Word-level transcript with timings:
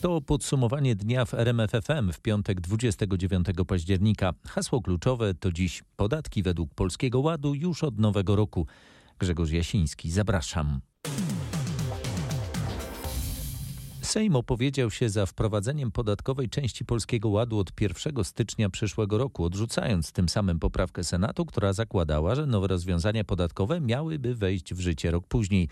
To 0.00 0.20
podsumowanie 0.20 0.96
dnia 0.96 1.24
w 1.24 1.34
RMFFM 1.34 2.12
w 2.12 2.20
piątek 2.20 2.60
29 2.60 3.46
października. 3.66 4.32
Hasło 4.46 4.82
kluczowe 4.82 5.34
to 5.34 5.52
dziś 5.52 5.82
podatki 5.96 6.42
według 6.42 6.74
Polskiego 6.74 7.20
Ładu 7.20 7.54
już 7.54 7.84
od 7.84 7.98
nowego 7.98 8.36
roku. 8.36 8.66
Grzegorz 9.18 9.50
Jasiński, 9.50 10.10
zapraszam. 10.10 10.80
Sejm 14.02 14.36
opowiedział 14.36 14.90
się 14.90 15.08
za 15.08 15.26
wprowadzeniem 15.26 15.92
podatkowej 15.92 16.48
części 16.48 16.84
Polskiego 16.84 17.28
Ładu 17.28 17.58
od 17.58 17.80
1 17.80 18.24
stycznia 18.24 18.70
przyszłego 18.70 19.18
roku, 19.18 19.44
odrzucając 19.44 20.12
tym 20.12 20.28
samym 20.28 20.58
poprawkę 20.58 21.04
Senatu, 21.04 21.46
która 21.46 21.72
zakładała, 21.72 22.34
że 22.34 22.46
nowe 22.46 22.66
rozwiązania 22.66 23.24
podatkowe 23.24 23.80
miałyby 23.80 24.34
wejść 24.34 24.74
w 24.74 24.80
życie 24.80 25.10
rok 25.10 25.26
później. 25.26 25.68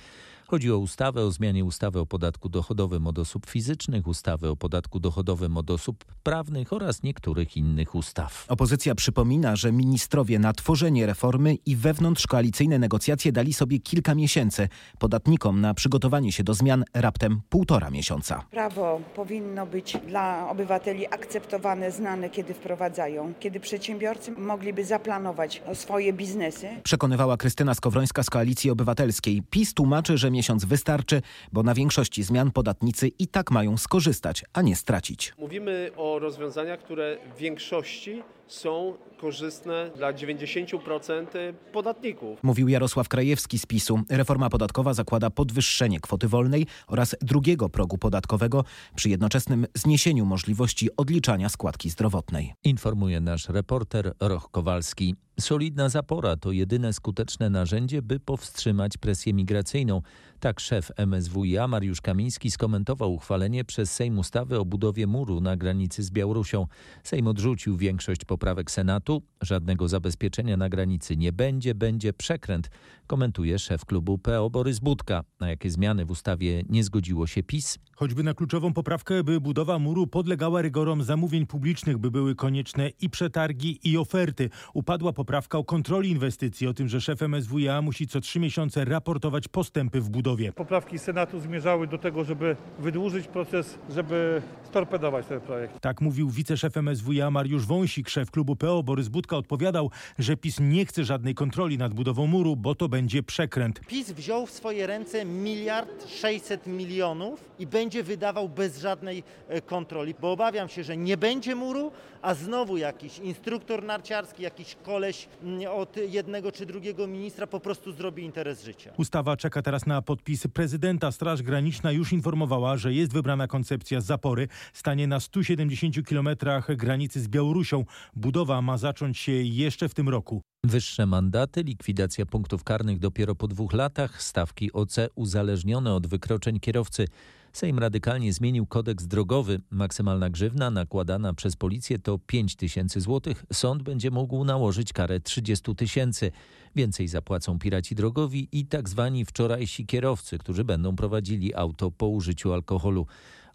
Chodzi 0.54 0.72
o 0.72 0.78
ustawę 0.78 1.24
o 1.24 1.30
zmianie 1.30 1.64
ustawy 1.64 2.00
o 2.00 2.06
podatku 2.06 2.48
dochodowym 2.48 3.06
od 3.06 3.18
osób 3.18 3.46
fizycznych, 3.46 4.06
ustawy 4.06 4.48
o 4.48 4.56
podatku 4.56 5.00
dochodowym 5.00 5.56
od 5.56 5.70
osób 5.70 6.04
prawnych 6.22 6.72
oraz 6.72 7.02
niektórych 7.02 7.56
innych 7.56 7.94
ustaw. 7.94 8.44
Opozycja 8.48 8.94
przypomina, 8.94 9.56
że 9.56 9.72
ministrowie 9.72 10.38
na 10.38 10.52
tworzenie 10.52 11.06
reformy 11.06 11.54
i 11.66 11.76
wewnątrzkoalicyjne 11.76 12.78
negocjacje 12.78 13.32
dali 13.32 13.52
sobie 13.52 13.78
kilka 13.78 14.14
miesięcy. 14.14 14.68
Podatnikom 14.98 15.60
na 15.60 15.74
przygotowanie 15.74 16.32
się 16.32 16.44
do 16.44 16.54
zmian 16.54 16.84
raptem 16.94 17.40
półtora 17.48 17.90
miesiąca. 17.90 18.44
Prawo 18.50 19.00
powinno 19.14 19.66
być 19.66 19.96
dla 20.08 20.50
obywateli 20.50 21.06
akceptowane, 21.06 21.92
znane, 21.92 22.30
kiedy 22.30 22.54
wprowadzają, 22.54 23.34
kiedy 23.40 23.60
przedsiębiorcy 23.60 24.32
mogliby 24.32 24.84
zaplanować 24.84 25.62
swoje 25.74 26.12
biznesy. 26.12 26.68
Przekonywała 26.82 27.36
Krystyna 27.36 27.74
Skowrońska 27.74 28.22
z 28.22 28.30
Koalicji 28.30 28.70
Obywatelskiej. 28.70 29.42
PiS 29.50 29.74
tłumaczy, 29.74 30.18
że 30.18 30.30
miesiąc 30.30 30.43
wystarczy, 30.52 31.22
bo 31.52 31.62
na 31.62 31.74
większości 31.74 32.22
zmian 32.22 32.50
podatnicy 32.50 33.08
i 33.08 33.26
tak 33.26 33.50
mają 33.50 33.76
skorzystać, 33.76 34.44
a 34.52 34.62
nie 34.62 34.76
stracić. 34.76 35.32
Mówimy 35.38 35.90
o 35.96 36.18
rozwiązaniach, 36.18 36.80
które 36.80 37.18
w 37.34 37.38
większości 37.38 38.22
są 38.48 38.94
korzystne 39.20 39.90
dla 39.96 40.12
90% 40.12 41.26
podatników. 41.72 42.38
Mówił 42.42 42.68
Jarosław 42.68 43.08
Krajewski 43.08 43.58
z 43.58 43.66
PiSu. 43.66 44.00
Reforma 44.10 44.50
podatkowa 44.50 44.94
zakłada 44.94 45.30
podwyższenie 45.30 46.00
kwoty 46.00 46.28
wolnej 46.28 46.66
oraz 46.86 47.16
drugiego 47.20 47.68
progu 47.68 47.98
podatkowego 47.98 48.64
przy 48.94 49.08
jednoczesnym 49.08 49.66
zniesieniu 49.74 50.26
możliwości 50.26 50.96
odliczania 50.96 51.48
składki 51.48 51.90
zdrowotnej. 51.90 52.54
Informuje 52.64 53.20
nasz 53.20 53.48
reporter 53.48 54.12
Roch 54.20 54.50
Kowalski. 54.50 55.14
Solidna 55.40 55.88
zapora 55.88 56.36
to 56.36 56.52
jedyne 56.52 56.92
skuteczne 56.92 57.50
narzędzie, 57.50 58.02
by 58.02 58.20
powstrzymać 58.20 58.96
presję 58.96 59.34
migracyjną. 59.34 60.02
Tak 60.44 60.60
szef 60.60 60.92
MSWiA 61.06 61.68
Mariusz 61.68 62.00
Kamiński 62.00 62.50
skomentował 62.50 63.14
uchwalenie 63.14 63.64
przez 63.64 63.92
Sejm 63.92 64.18
ustawy 64.18 64.58
o 64.58 64.64
budowie 64.64 65.06
muru 65.06 65.40
na 65.40 65.56
granicy 65.56 66.02
z 66.02 66.10
Białorusią. 66.10 66.66
Sejm 67.04 67.26
odrzucił 67.26 67.76
większość 67.76 68.24
poprawek 68.24 68.70
Senatu. 68.70 69.22
Żadnego 69.42 69.88
zabezpieczenia 69.88 70.56
na 70.56 70.68
granicy 70.68 71.16
nie 71.16 71.32
będzie, 71.32 71.74
będzie 71.74 72.12
przekręt, 72.12 72.70
komentuje 73.06 73.58
szef 73.58 73.84
klubu 73.84 74.18
PO 74.18 74.50
Borys 74.50 74.78
Budka. 74.78 75.24
Na 75.40 75.48
jakie 75.48 75.70
zmiany 75.70 76.04
w 76.04 76.10
ustawie 76.10 76.62
nie 76.68 76.84
zgodziło 76.84 77.26
się 77.26 77.42
PiS? 77.42 77.78
Choćby 77.96 78.22
na 78.22 78.34
kluczową 78.34 78.72
poprawkę, 78.72 79.24
by 79.24 79.40
budowa 79.40 79.78
muru 79.78 80.06
podlegała 80.06 80.62
rygorom 80.62 81.02
zamówień 81.02 81.46
publicznych, 81.46 81.98
by 81.98 82.10
były 82.10 82.34
konieczne 82.34 82.88
i 83.00 83.10
przetargi, 83.10 83.78
i 83.84 83.98
oferty. 83.98 84.50
Upadła 84.74 85.12
poprawka 85.12 85.58
o 85.58 85.64
kontroli 85.64 86.10
inwestycji, 86.10 86.66
o 86.66 86.74
tym, 86.74 86.88
że 86.88 87.00
szef 87.00 87.22
MSWiA 87.22 87.82
musi 87.82 88.06
co 88.06 88.20
trzy 88.20 88.40
miesiące 88.40 88.84
raportować 88.84 89.48
postępy 89.48 90.00
w 90.00 90.10
budowie. 90.10 90.33
Poprawki 90.54 90.98
Senatu 90.98 91.40
zmierzały 91.40 91.86
do 91.86 91.98
tego, 91.98 92.24
żeby 92.24 92.56
wydłużyć 92.78 93.26
proces, 93.26 93.78
żeby 93.90 94.42
storpedować 94.64 95.26
ten 95.26 95.40
projekt. 95.40 95.80
Tak 95.80 96.00
mówił 96.00 96.30
wiceszef 96.30 96.76
MSWiA 96.76 97.30
Mariusz 97.30 97.66
Wąsik. 97.66 98.08
Szef 98.08 98.30
klubu 98.30 98.56
PO 98.56 98.82
Borys 98.82 99.08
Budka 99.08 99.36
odpowiadał, 99.36 99.90
że 100.18 100.36
PiS 100.36 100.60
nie 100.60 100.86
chce 100.86 101.04
żadnej 101.04 101.34
kontroli 101.34 101.78
nad 101.78 101.94
budową 101.94 102.26
muru, 102.26 102.56
bo 102.56 102.74
to 102.74 102.88
będzie 102.88 103.22
przekręt. 103.22 103.80
PiS 103.80 104.12
wziął 104.12 104.46
w 104.46 104.50
swoje 104.50 104.86
ręce 104.86 105.24
miliard 105.24 106.08
sześćset 106.08 106.66
milionów 106.66 107.44
i 107.58 107.66
będzie 107.66 108.02
wydawał 108.02 108.48
bez 108.48 108.80
żadnej 108.80 109.22
e, 109.48 109.60
kontroli, 109.60 110.14
bo 110.20 110.32
obawiam 110.32 110.68
się, 110.68 110.84
że 110.84 110.96
nie 110.96 111.16
będzie 111.16 111.54
muru, 111.54 111.92
a 112.22 112.34
znowu 112.34 112.76
jakiś 112.76 113.18
instruktor 113.18 113.84
narciarski, 113.84 114.42
jakiś 114.42 114.76
koleś 114.82 115.28
mm, 115.42 115.72
od 115.72 115.96
jednego 115.96 116.52
czy 116.52 116.66
drugiego 116.66 117.06
ministra 117.06 117.46
po 117.46 117.60
prostu 117.60 117.92
zrobi 117.92 118.22
interes 118.22 118.64
życia. 118.64 118.92
Ustawa 118.96 119.36
czeka 119.36 119.62
teraz 119.62 119.86
na 119.86 120.02
podpis 120.14 120.46
prezydenta. 120.46 121.12
Straż 121.12 121.42
Graniczna 121.42 121.92
już 121.92 122.12
informowała, 122.12 122.76
że 122.76 122.92
jest 122.92 123.12
wybrana 123.12 123.46
koncepcja 123.46 124.00
zapory. 124.00 124.48
Stanie 124.72 125.06
na 125.06 125.20
170 125.20 126.06
kilometrach 126.06 126.76
granicy 126.76 127.20
z 127.20 127.28
Białorusią. 127.28 127.84
Budowa 128.16 128.62
ma 128.62 128.78
zacząć 128.78 129.18
się 129.18 129.32
jeszcze 129.32 129.88
w 129.88 129.94
tym 129.94 130.08
roku. 130.08 130.42
Wyższe 130.64 131.06
mandaty, 131.06 131.62
likwidacja 131.62 132.26
punktów 132.26 132.64
karnych 132.64 132.98
dopiero 132.98 133.34
po 133.34 133.48
dwóch 133.48 133.72
latach, 133.72 134.22
stawki 134.22 134.72
OC 134.72 134.96
uzależnione 135.14 135.94
od 135.94 136.06
wykroczeń 136.06 136.60
kierowcy. 136.60 137.06
Sejm 137.54 137.78
radykalnie 137.78 138.32
zmienił 138.32 138.66
kodeks 138.66 139.06
drogowy. 139.06 139.60
Maksymalna 139.70 140.30
grzywna 140.30 140.70
nakładana 140.70 141.34
przez 141.34 141.56
policję 141.56 141.98
to 141.98 142.18
5 142.18 142.56
tysięcy 142.56 143.00
złotych. 143.00 143.44
Sąd 143.52 143.82
będzie 143.82 144.10
mógł 144.10 144.44
nałożyć 144.44 144.92
karę 144.92 145.20
30 145.20 145.74
tysięcy. 145.74 146.32
Więcej 146.76 147.08
zapłacą 147.08 147.58
piraci 147.58 147.94
drogowi 147.94 148.48
i 148.52 148.66
tak 148.66 148.88
zwani 148.88 149.24
wczorajsi 149.24 149.86
kierowcy, 149.86 150.38
którzy 150.38 150.64
będą 150.64 150.96
prowadzili 150.96 151.54
auto 151.54 151.90
po 151.90 152.08
użyciu 152.08 152.52
alkoholu. 152.52 153.06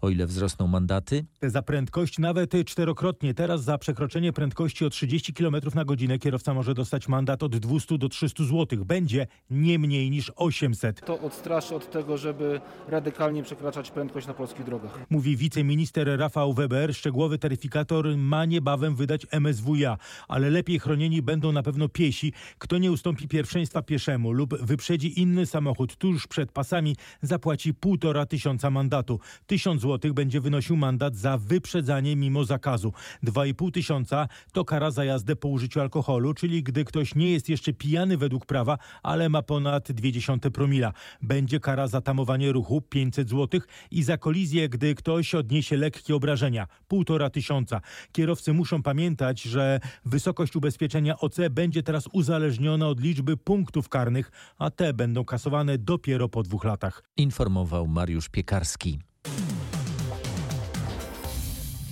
O 0.01 0.09
ile 0.09 0.25
wzrosną 0.27 0.67
mandaty? 0.67 1.25
Za 1.41 1.61
prędkość 1.61 2.19
nawet 2.19 2.53
czterokrotnie. 2.65 3.33
Teraz 3.33 3.63
za 3.63 3.77
przekroczenie 3.77 4.33
prędkości 4.33 4.85
o 4.85 4.89
30 4.89 5.33
km 5.33 5.55
na 5.75 5.85
godzinę 5.85 6.19
kierowca 6.19 6.53
może 6.53 6.73
dostać 6.73 7.07
mandat 7.07 7.43
od 7.43 7.57
200 7.57 7.97
do 7.97 8.09
300 8.09 8.43
zł. 8.43 8.85
Będzie 8.85 9.27
nie 9.49 9.79
mniej 9.79 10.09
niż 10.11 10.31
800. 10.35 11.05
To 11.05 11.19
odstraszy 11.19 11.75
od 11.75 11.91
tego, 11.91 12.17
żeby 12.17 12.61
radykalnie 12.87 13.43
przekraczać 13.43 13.91
prędkość 13.91 14.27
na 14.27 14.33
polskich 14.33 14.65
drogach. 14.65 15.05
Mówi 15.09 15.37
wiceminister 15.37 16.19
Rafał 16.19 16.53
Weber. 16.53 16.95
Szczegółowy 16.95 17.37
taryfikator 17.37 18.17
ma 18.17 18.45
niebawem 18.45 18.95
wydać 18.95 19.25
MSWiA, 19.31 19.97
ale 20.27 20.49
lepiej 20.49 20.79
chronieni 20.79 21.21
będą 21.21 21.51
na 21.51 21.63
pewno 21.63 21.89
piesi. 21.89 22.33
Kto 22.57 22.77
nie 22.77 22.91
ustąpi 22.91 23.27
pierwszeństwa 23.27 23.81
pieszemu 23.81 24.31
lub 24.31 24.57
wyprzedzi 24.61 25.21
inny 25.21 25.45
samochód 25.45 25.95
tuż 25.95 26.27
przed 26.27 26.51
pasami, 26.51 26.95
zapłaci 27.21 27.73
półtora 27.73 28.25
tysiąca 28.25 28.69
mandatu. 28.69 29.19
Tysiąc 29.47 29.81
zł 29.81 29.88
będzie 30.13 30.41
wynosił 30.41 30.77
mandat 30.77 31.15
za 31.15 31.37
wyprzedzanie 31.37 32.15
mimo 32.15 32.45
zakazu. 32.45 32.93
2,5 33.23 33.71
tysiąca 33.71 34.27
to 34.51 34.65
kara 34.65 34.91
za 34.91 35.05
jazdę 35.05 35.35
po 35.35 35.47
użyciu 35.47 35.81
alkoholu, 35.81 36.33
czyli 36.33 36.63
gdy 36.63 36.85
ktoś 36.85 37.15
nie 37.15 37.31
jest 37.31 37.49
jeszcze 37.49 37.73
pijany 37.73 38.17
według 38.17 38.45
prawa, 38.45 38.77
ale 39.03 39.29
ma 39.29 39.41
ponad 39.41 39.89
0,2 39.89 40.49
promila. 40.49 40.93
Będzie 41.21 41.59
kara 41.59 41.87
za 41.87 42.01
tamowanie 42.01 42.51
ruchu 42.51 42.81
500 42.81 43.29
zł 43.29 43.61
i 43.91 44.03
za 44.03 44.17
kolizję, 44.17 44.69
gdy 44.69 44.95
ktoś 44.95 45.35
odniesie 45.35 45.77
lekkie 45.77 46.15
obrażenia 46.15 46.67
1,5 46.91 47.29
tysiąca. 47.29 47.81
Kierowcy 48.11 48.53
muszą 48.53 48.83
pamiętać, 48.83 49.41
że 49.41 49.79
wysokość 50.05 50.55
ubezpieczenia 50.55 51.19
OC 51.19 51.37
będzie 51.51 51.83
teraz 51.83 52.07
uzależniona 52.13 52.87
od 52.87 53.01
liczby 53.01 53.37
punktów 53.37 53.89
karnych, 53.89 54.31
a 54.57 54.69
te 54.69 54.93
będą 54.93 55.25
kasowane 55.25 55.77
dopiero 55.77 56.29
po 56.29 56.43
dwóch 56.43 56.63
latach. 56.63 57.03
Informował 57.17 57.87
Mariusz 57.87 58.29
Piekarski. 58.29 59.08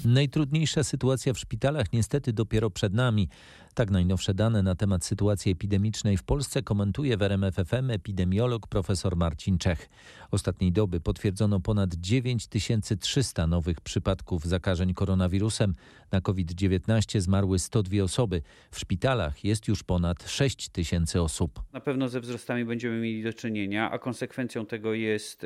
Najtrudniejsza 0.08 0.84
sytuacja 0.84 1.34
w 1.34 1.40
szpitalach 1.40 1.94
niestety 1.94 2.34
dopiero 2.34 2.70
przed 2.70 2.94
nami. 2.94 3.30
Tak 3.78 3.92
najnowsze 3.92 4.34
dane 4.34 4.64
na 4.64 4.76
temat 4.76 5.06
sytuacji 5.06 5.52
epidemicznej 5.52 6.18
w 6.18 6.24
Polsce 6.24 6.62
komentuje 6.62 7.18
w 7.18 7.22
RMFFM 7.22 7.92
epidemiolog 7.92 8.68
profesor 8.68 9.16
Marcin 9.16 9.58
Czech. 9.58 9.90
Ostatniej 10.32 10.72
doby 10.72 11.00
potwierdzono 11.00 11.60
ponad 11.60 11.94
9300 11.94 13.48
nowych 13.48 13.82
przypadków 13.82 14.46
zakażeń 14.46 14.94
koronawirusem. 14.94 15.74
Na 16.12 16.22
COVID-19 16.22 17.20
zmarły 17.20 17.60
102 17.60 18.04
osoby. 18.04 18.42
W 18.72 18.80
szpitalach 18.80 19.44
jest 19.44 19.68
już 19.68 19.84
ponad 19.84 20.30
6 20.30 20.70
tysięcy 20.70 21.22
osób. 21.22 21.62
Na 21.74 21.82
pewno 21.82 22.10
ze 22.10 22.20
wzrostami 22.20 22.66
będziemy 22.66 23.00
mieli 23.00 23.24
do 23.24 23.34
czynienia, 23.34 23.92
a 23.92 24.00
konsekwencją 24.00 24.66
tego 24.66 24.94
jest 24.94 25.46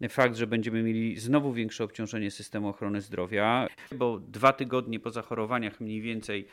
e, 0.00 0.08
fakt, 0.08 0.36
że 0.36 0.46
będziemy 0.46 0.82
mieli 0.82 1.20
znowu 1.20 1.52
większe 1.52 1.84
obciążenie 1.84 2.30
systemu 2.30 2.68
ochrony 2.68 3.00
zdrowia, 3.00 3.68
bo 3.96 4.18
dwa 4.18 4.52
tygodnie 4.52 5.00
po 5.00 5.10
zachorowaniach 5.10 5.80
mniej 5.80 6.00
więcej 6.00 6.48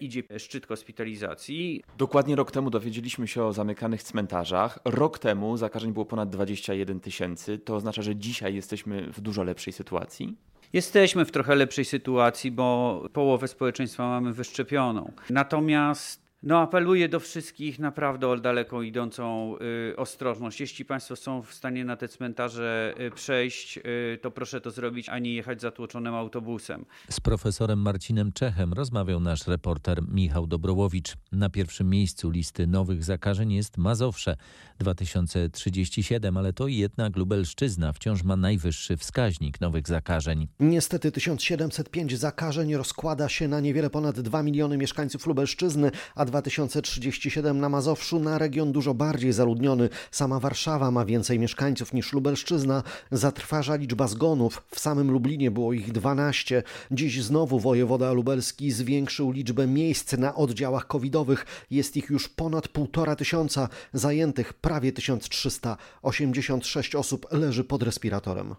idzie 0.00 0.22
szczyt 0.38 0.66
hospitalizacji. 0.66 1.82
Dokładnie 1.98 2.36
rok 2.36 2.50
temu 2.50 2.70
dowiedzieliśmy 2.70 3.28
się 3.28 3.44
o 3.44 3.52
zamykanych 3.52 4.02
cmentarzach. 4.02 4.78
Rok 4.84 5.18
temu 5.18 5.56
zakażeń 5.56 5.92
było 5.92 6.04
ponad 6.04 6.30
21 6.30 7.00
tysięcy. 7.00 7.58
To 7.58 7.74
oznacza, 7.76 8.02
że 8.02 8.16
dzisiaj 8.16 8.54
jesteśmy 8.54 9.12
w 9.12 9.20
dużo 9.20 9.42
lepszej 9.42 9.72
sytuacji. 9.72 10.36
Jesteśmy 10.72 11.24
w 11.24 11.30
trochę 11.30 11.54
lepszej 11.54 11.84
sytuacji, 11.84 12.50
bo 12.50 13.02
połowę 13.12 13.48
społeczeństwa 13.48 14.08
mamy 14.08 14.32
wyszczepioną. 14.32 15.12
Natomiast 15.30 16.29
No, 16.42 16.58
apeluję 16.58 17.08
do 17.08 17.20
wszystkich 17.20 17.78
naprawdę 17.78 18.28
o 18.28 18.36
daleką 18.36 18.82
idącą 18.82 19.54
y, 19.90 19.96
ostrożność. 19.96 20.60
Jeśli 20.60 20.84
Państwo 20.84 21.16
są 21.16 21.42
w 21.42 21.54
stanie 21.54 21.84
na 21.84 21.96
te 21.96 22.08
cmentarze 22.08 22.94
y, 23.00 23.10
przejść, 23.10 23.78
y, 23.78 24.18
to 24.22 24.30
proszę 24.30 24.60
to 24.60 24.70
zrobić, 24.70 25.08
a 25.08 25.18
nie 25.18 25.34
jechać 25.34 25.60
zatłoczonym 25.60 26.14
autobusem. 26.14 26.84
Z 27.10 27.20
profesorem 27.20 27.78
Marcinem 27.78 28.32
Czechem 28.32 28.72
rozmawiał 28.72 29.20
nasz 29.20 29.46
reporter 29.46 30.02
Michał 30.08 30.46
Dobrołowicz. 30.46 31.16
Na 31.32 31.50
pierwszym 31.50 31.90
miejscu 31.90 32.30
listy 32.30 32.66
nowych 32.66 33.04
zakażeń 33.04 33.52
jest 33.52 33.78
Mazowsze 33.78 34.36
2037, 34.78 36.36
ale 36.36 36.52
to 36.52 36.68
jednak 36.68 37.16
Lubelszczyzna 37.16 37.92
wciąż 37.92 38.22
ma 38.22 38.36
najwyższy 38.36 38.96
wskaźnik 38.96 39.60
nowych 39.60 39.88
zakażeń. 39.88 40.48
Niestety 40.60 41.12
1705 41.12 42.18
zakażeń 42.18 42.74
rozkłada 42.74 43.28
się 43.28 43.48
na 43.48 43.60
niewiele 43.60 43.90
ponad 43.90 44.20
2 44.20 44.42
miliony 44.42 44.76
mieszkańców 44.76 45.26
Lubelszczyzny, 45.26 45.90
a 46.14 46.29
2037 46.30 47.60
na 47.60 47.68
Mazowszu 47.68 48.20
na 48.20 48.38
region 48.38 48.72
dużo 48.72 48.94
bardziej 48.94 49.32
zaludniony. 49.32 49.88
Sama 50.10 50.40
Warszawa 50.40 50.90
ma 50.90 51.04
więcej 51.04 51.38
mieszkańców 51.38 51.92
niż 51.92 52.12
Lubelszczyzna. 52.12 52.82
Zatrważa 53.10 53.76
liczba 53.76 54.08
zgonów. 54.08 54.62
W 54.70 54.80
samym 54.80 55.10
Lublinie 55.10 55.50
było 55.50 55.72
ich 55.72 55.92
12. 55.92 56.62
Dziś 56.90 57.22
znowu 57.22 57.60
wojewoda 57.60 58.12
lubelski 58.12 58.70
zwiększył 58.70 59.30
liczbę 59.30 59.66
miejsc 59.66 60.12
na 60.12 60.34
oddziałach 60.34 60.86
covidowych. 60.86 61.46
Jest 61.70 61.96
ich 61.96 62.10
już 62.10 62.28
ponad 62.28 62.68
półtora 62.68 63.16
tysiąca. 63.16 63.68
Zajętych 63.92 64.52
prawie 64.52 64.92
1300. 64.92 65.76
86 66.02 66.94
osób 66.94 67.26
leży 67.32 67.64
pod 67.64 67.82
respiratorem 67.82 68.54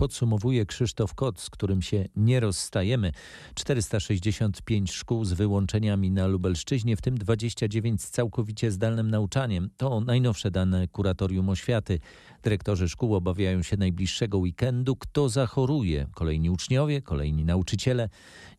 podsumowuje 0.00 0.66
Krzysztof 0.66 1.14
Kot, 1.14 1.40
z 1.40 1.50
którym 1.50 1.82
się 1.82 2.08
nie 2.16 2.40
rozstajemy. 2.40 3.12
465 3.54 4.92
szkół 4.92 5.24
z 5.24 5.32
wyłączeniami 5.32 6.10
na 6.10 6.26
Lubelszczyźnie, 6.26 6.96
w 6.96 7.00
tym 7.00 7.18
29 7.18 8.02
z 8.02 8.10
całkowicie 8.10 8.70
zdalnym 8.70 9.10
nauczaniem. 9.10 9.70
To 9.76 10.00
najnowsze 10.00 10.50
dane 10.50 10.88
Kuratorium 10.88 11.48
Oświaty. 11.48 12.00
Dyrektorzy 12.42 12.88
szkół 12.88 13.14
obawiają 13.14 13.62
się 13.62 13.76
najbliższego 13.76 14.38
weekendu. 14.38 14.96
Kto 14.96 15.28
zachoruje? 15.28 16.06
Kolejni 16.14 16.50
uczniowie, 16.50 17.02
kolejni 17.02 17.44
nauczyciele. 17.44 18.08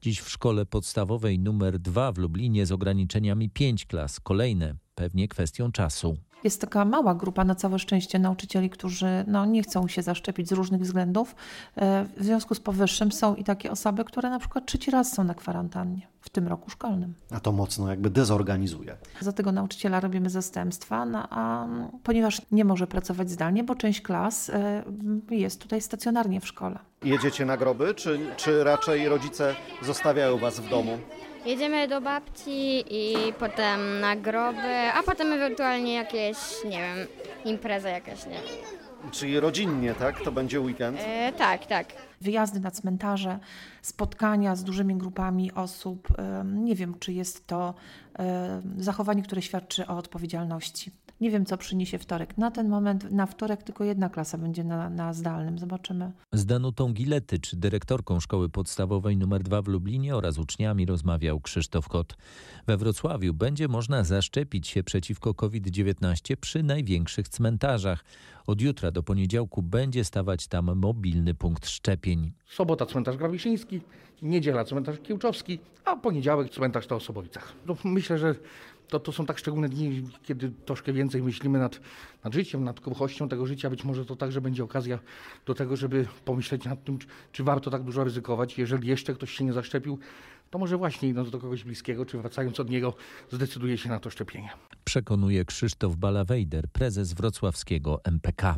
Dziś 0.01 0.19
w 0.19 0.29
szkole 0.29 0.65
podstawowej 0.65 1.39
numer 1.39 1.79
2 1.79 2.11
w 2.11 2.17
Lublinie 2.17 2.65
z 2.65 2.71
ograniczeniami 2.71 3.49
5 3.49 3.85
klas. 3.85 4.19
Kolejne, 4.19 4.75
pewnie 4.95 5.27
kwestią 5.27 5.71
czasu. 5.71 6.17
Jest 6.43 6.61
taka 6.61 6.85
mała 6.85 7.15
grupa 7.15 7.45
na 7.45 7.55
całe 7.55 7.79
szczęście 7.79 8.19
nauczycieli, 8.19 8.69
którzy 8.69 9.23
no, 9.27 9.45
nie 9.45 9.63
chcą 9.63 9.88
się 9.88 10.01
zaszczepić 10.01 10.49
z 10.49 10.51
różnych 10.51 10.81
względów. 10.81 11.35
E, 11.75 12.05
w 12.17 12.23
związku 12.23 12.55
z 12.55 12.59
powyższym 12.59 13.11
są 13.11 13.35
i 13.35 13.43
takie 13.43 13.71
osoby, 13.71 14.05
które 14.05 14.29
na 14.29 14.39
przykład 14.39 14.65
trzeci 14.65 14.91
raz 14.91 15.13
są 15.13 15.23
na 15.23 15.33
kwarantannie 15.33 16.10
w 16.21 16.29
tym 16.29 16.47
roku 16.47 16.69
szkolnym. 16.69 17.13
A 17.31 17.39
to 17.39 17.51
mocno 17.51 17.89
jakby 17.89 18.09
dezorganizuje. 18.09 18.97
Za 19.19 19.33
tego 19.33 19.51
nauczyciela 19.51 20.00
robimy 20.00 20.29
zastępstwa, 20.29 21.06
no, 21.06 21.27
a 21.29 21.68
ponieważ 22.03 22.41
nie 22.51 22.65
może 22.65 22.88
pracować 22.88 23.31
zdalnie, 23.31 23.63
bo 23.63 23.75
część 23.75 24.01
klas 24.01 24.50
e, 24.50 24.83
jest 25.29 25.62
tutaj 25.62 25.81
stacjonarnie 25.81 26.41
w 26.41 26.47
szkole. 26.47 26.79
Jedziecie 27.03 27.45
na 27.45 27.57
groby, 27.57 27.94
czy, 27.95 28.19
czy 28.38 28.63
raczej 28.63 29.09
rodzice 29.09 29.56
zostawiają 29.81 30.38
was 30.38 30.59
w 30.59 30.69
domu? 30.69 30.97
Jedziemy 31.45 31.88
do 31.88 32.01
babci 32.01 32.83
i 32.89 33.33
potem 33.39 34.00
na 34.00 34.15
groby, 34.15 34.75
a 34.95 35.03
potem 35.03 35.31
ewentualnie 35.33 35.94
jakieś, 35.94 36.38
nie 36.65 36.77
wiem, 36.77 37.07
impreza 37.45 37.89
jakaś, 37.89 38.25
nie 38.25 38.31
wiem. 38.31 38.41
Czyli 39.12 39.39
rodzinnie, 39.39 39.94
tak? 39.94 40.21
To 40.24 40.31
będzie 40.31 40.62
weekend? 40.62 41.00
E, 41.01 41.33
tak, 41.33 41.65
tak. 41.65 41.94
Wyjazdy 42.21 42.59
na 42.59 42.71
cmentarze, 42.71 43.39
spotkania 43.81 44.56
z 44.56 44.63
dużymi 44.63 44.95
grupami 44.95 45.51
osób. 45.51 46.07
Nie 46.45 46.75
wiem, 46.75 46.95
czy 47.00 47.13
jest 47.13 47.48
to 47.48 47.74
zachowanie, 48.77 49.24
które 49.24 49.42
świadczy 49.42 49.88
o 49.88 49.98
odpowiedzialności. 49.98 50.92
Nie 51.21 51.31
wiem, 51.31 51.45
co 51.45 51.57
przyniesie 51.57 51.97
wtorek. 51.97 52.38
Na 52.38 52.51
ten 52.51 52.69
moment, 52.69 53.12
na 53.12 53.25
wtorek 53.25 53.63
tylko 53.63 53.83
jedna 53.83 54.09
klasa 54.09 54.38
będzie 54.38 54.63
na, 54.63 54.89
na 54.89 55.13
zdalnym. 55.13 55.59
Zobaczymy. 55.59 56.12
Z 56.31 56.45
Danutą 56.45 56.94
Giletycz, 56.94 57.56
dyrektorką 57.56 58.19
szkoły 58.19 58.50
podstawowej 58.50 59.15
nr 59.15 59.44
2 59.44 59.62
w 59.62 59.68
Lublinie 59.68 60.15
oraz 60.15 60.38
uczniami 60.38 60.85
rozmawiał 60.85 61.39
Krzysztof 61.39 61.88
Kot. 61.88 62.18
We 62.68 62.77
Wrocławiu 62.77 63.33
będzie 63.33 63.68
można 63.68 64.03
zaszczepić 64.03 64.68
się 64.68 64.83
przeciwko 64.83 65.33
COVID-19 65.33 66.35
przy 66.35 66.63
największych 66.63 67.29
cmentarzach. 67.29 68.03
Od 68.47 68.62
jutra 68.62 68.91
do 68.91 69.03
poniedziałku 69.03 69.62
będzie 69.62 70.03
stawać 70.03 70.47
tam 70.47 70.75
mobilny 70.75 71.33
punkt 71.33 71.69
szczepień. 71.69 72.31
Sobota 72.45 72.85
cmentarz 72.85 73.18
Grawiszyński, 73.18 73.81
niedziela 74.21 74.63
cmentarz 74.63 75.00
Kiełczowski, 75.00 75.59
a 75.85 75.95
poniedziałek 75.95 76.50
cmentarz 76.50 76.88
to 76.88 76.95
Osobowicach. 76.95 77.53
No, 77.68 77.75
myślę, 77.83 78.18
że 78.18 78.35
to, 78.91 78.99
to 78.99 79.11
są 79.11 79.25
tak 79.25 79.38
szczególne 79.38 79.69
dni, 79.69 80.03
kiedy 80.23 80.51
troszkę 80.65 80.93
więcej 80.93 81.23
myślimy 81.23 81.59
nad, 81.59 81.79
nad 82.23 82.33
życiem, 82.33 82.63
nad 82.63 82.79
kruchością 82.79 83.29
tego 83.29 83.45
życia. 83.45 83.69
Być 83.69 83.83
może 83.83 84.05
to 84.05 84.15
także 84.15 84.41
będzie 84.41 84.63
okazja 84.63 84.99
do 85.45 85.53
tego, 85.53 85.75
żeby 85.75 86.07
pomyśleć 86.25 86.65
nad 86.65 86.83
tym, 86.83 86.97
czy, 86.97 87.07
czy 87.31 87.43
warto 87.43 87.71
tak 87.71 87.83
dużo 87.83 88.03
ryzykować. 88.03 88.57
Jeżeli 88.57 88.88
jeszcze 88.88 89.13
ktoś 89.13 89.31
się 89.31 89.43
nie 89.43 89.53
zaszczepił, 89.53 89.99
to 90.49 90.59
może 90.59 90.77
właśnie 90.77 91.09
idąc 91.09 91.31
do 91.31 91.39
kogoś 91.39 91.63
bliskiego, 91.63 92.05
czy 92.05 92.17
wracając 92.17 92.59
od 92.59 92.69
niego, 92.69 92.93
zdecyduje 93.31 93.77
się 93.77 93.89
na 93.89 93.99
to 93.99 94.09
szczepienie. 94.09 94.49
Przekonuje 94.83 95.45
Krzysztof 95.45 95.95
Balawejder, 95.95 96.67
prezes 96.71 97.13
wrocławskiego 97.13 98.01
MPK. 98.03 98.55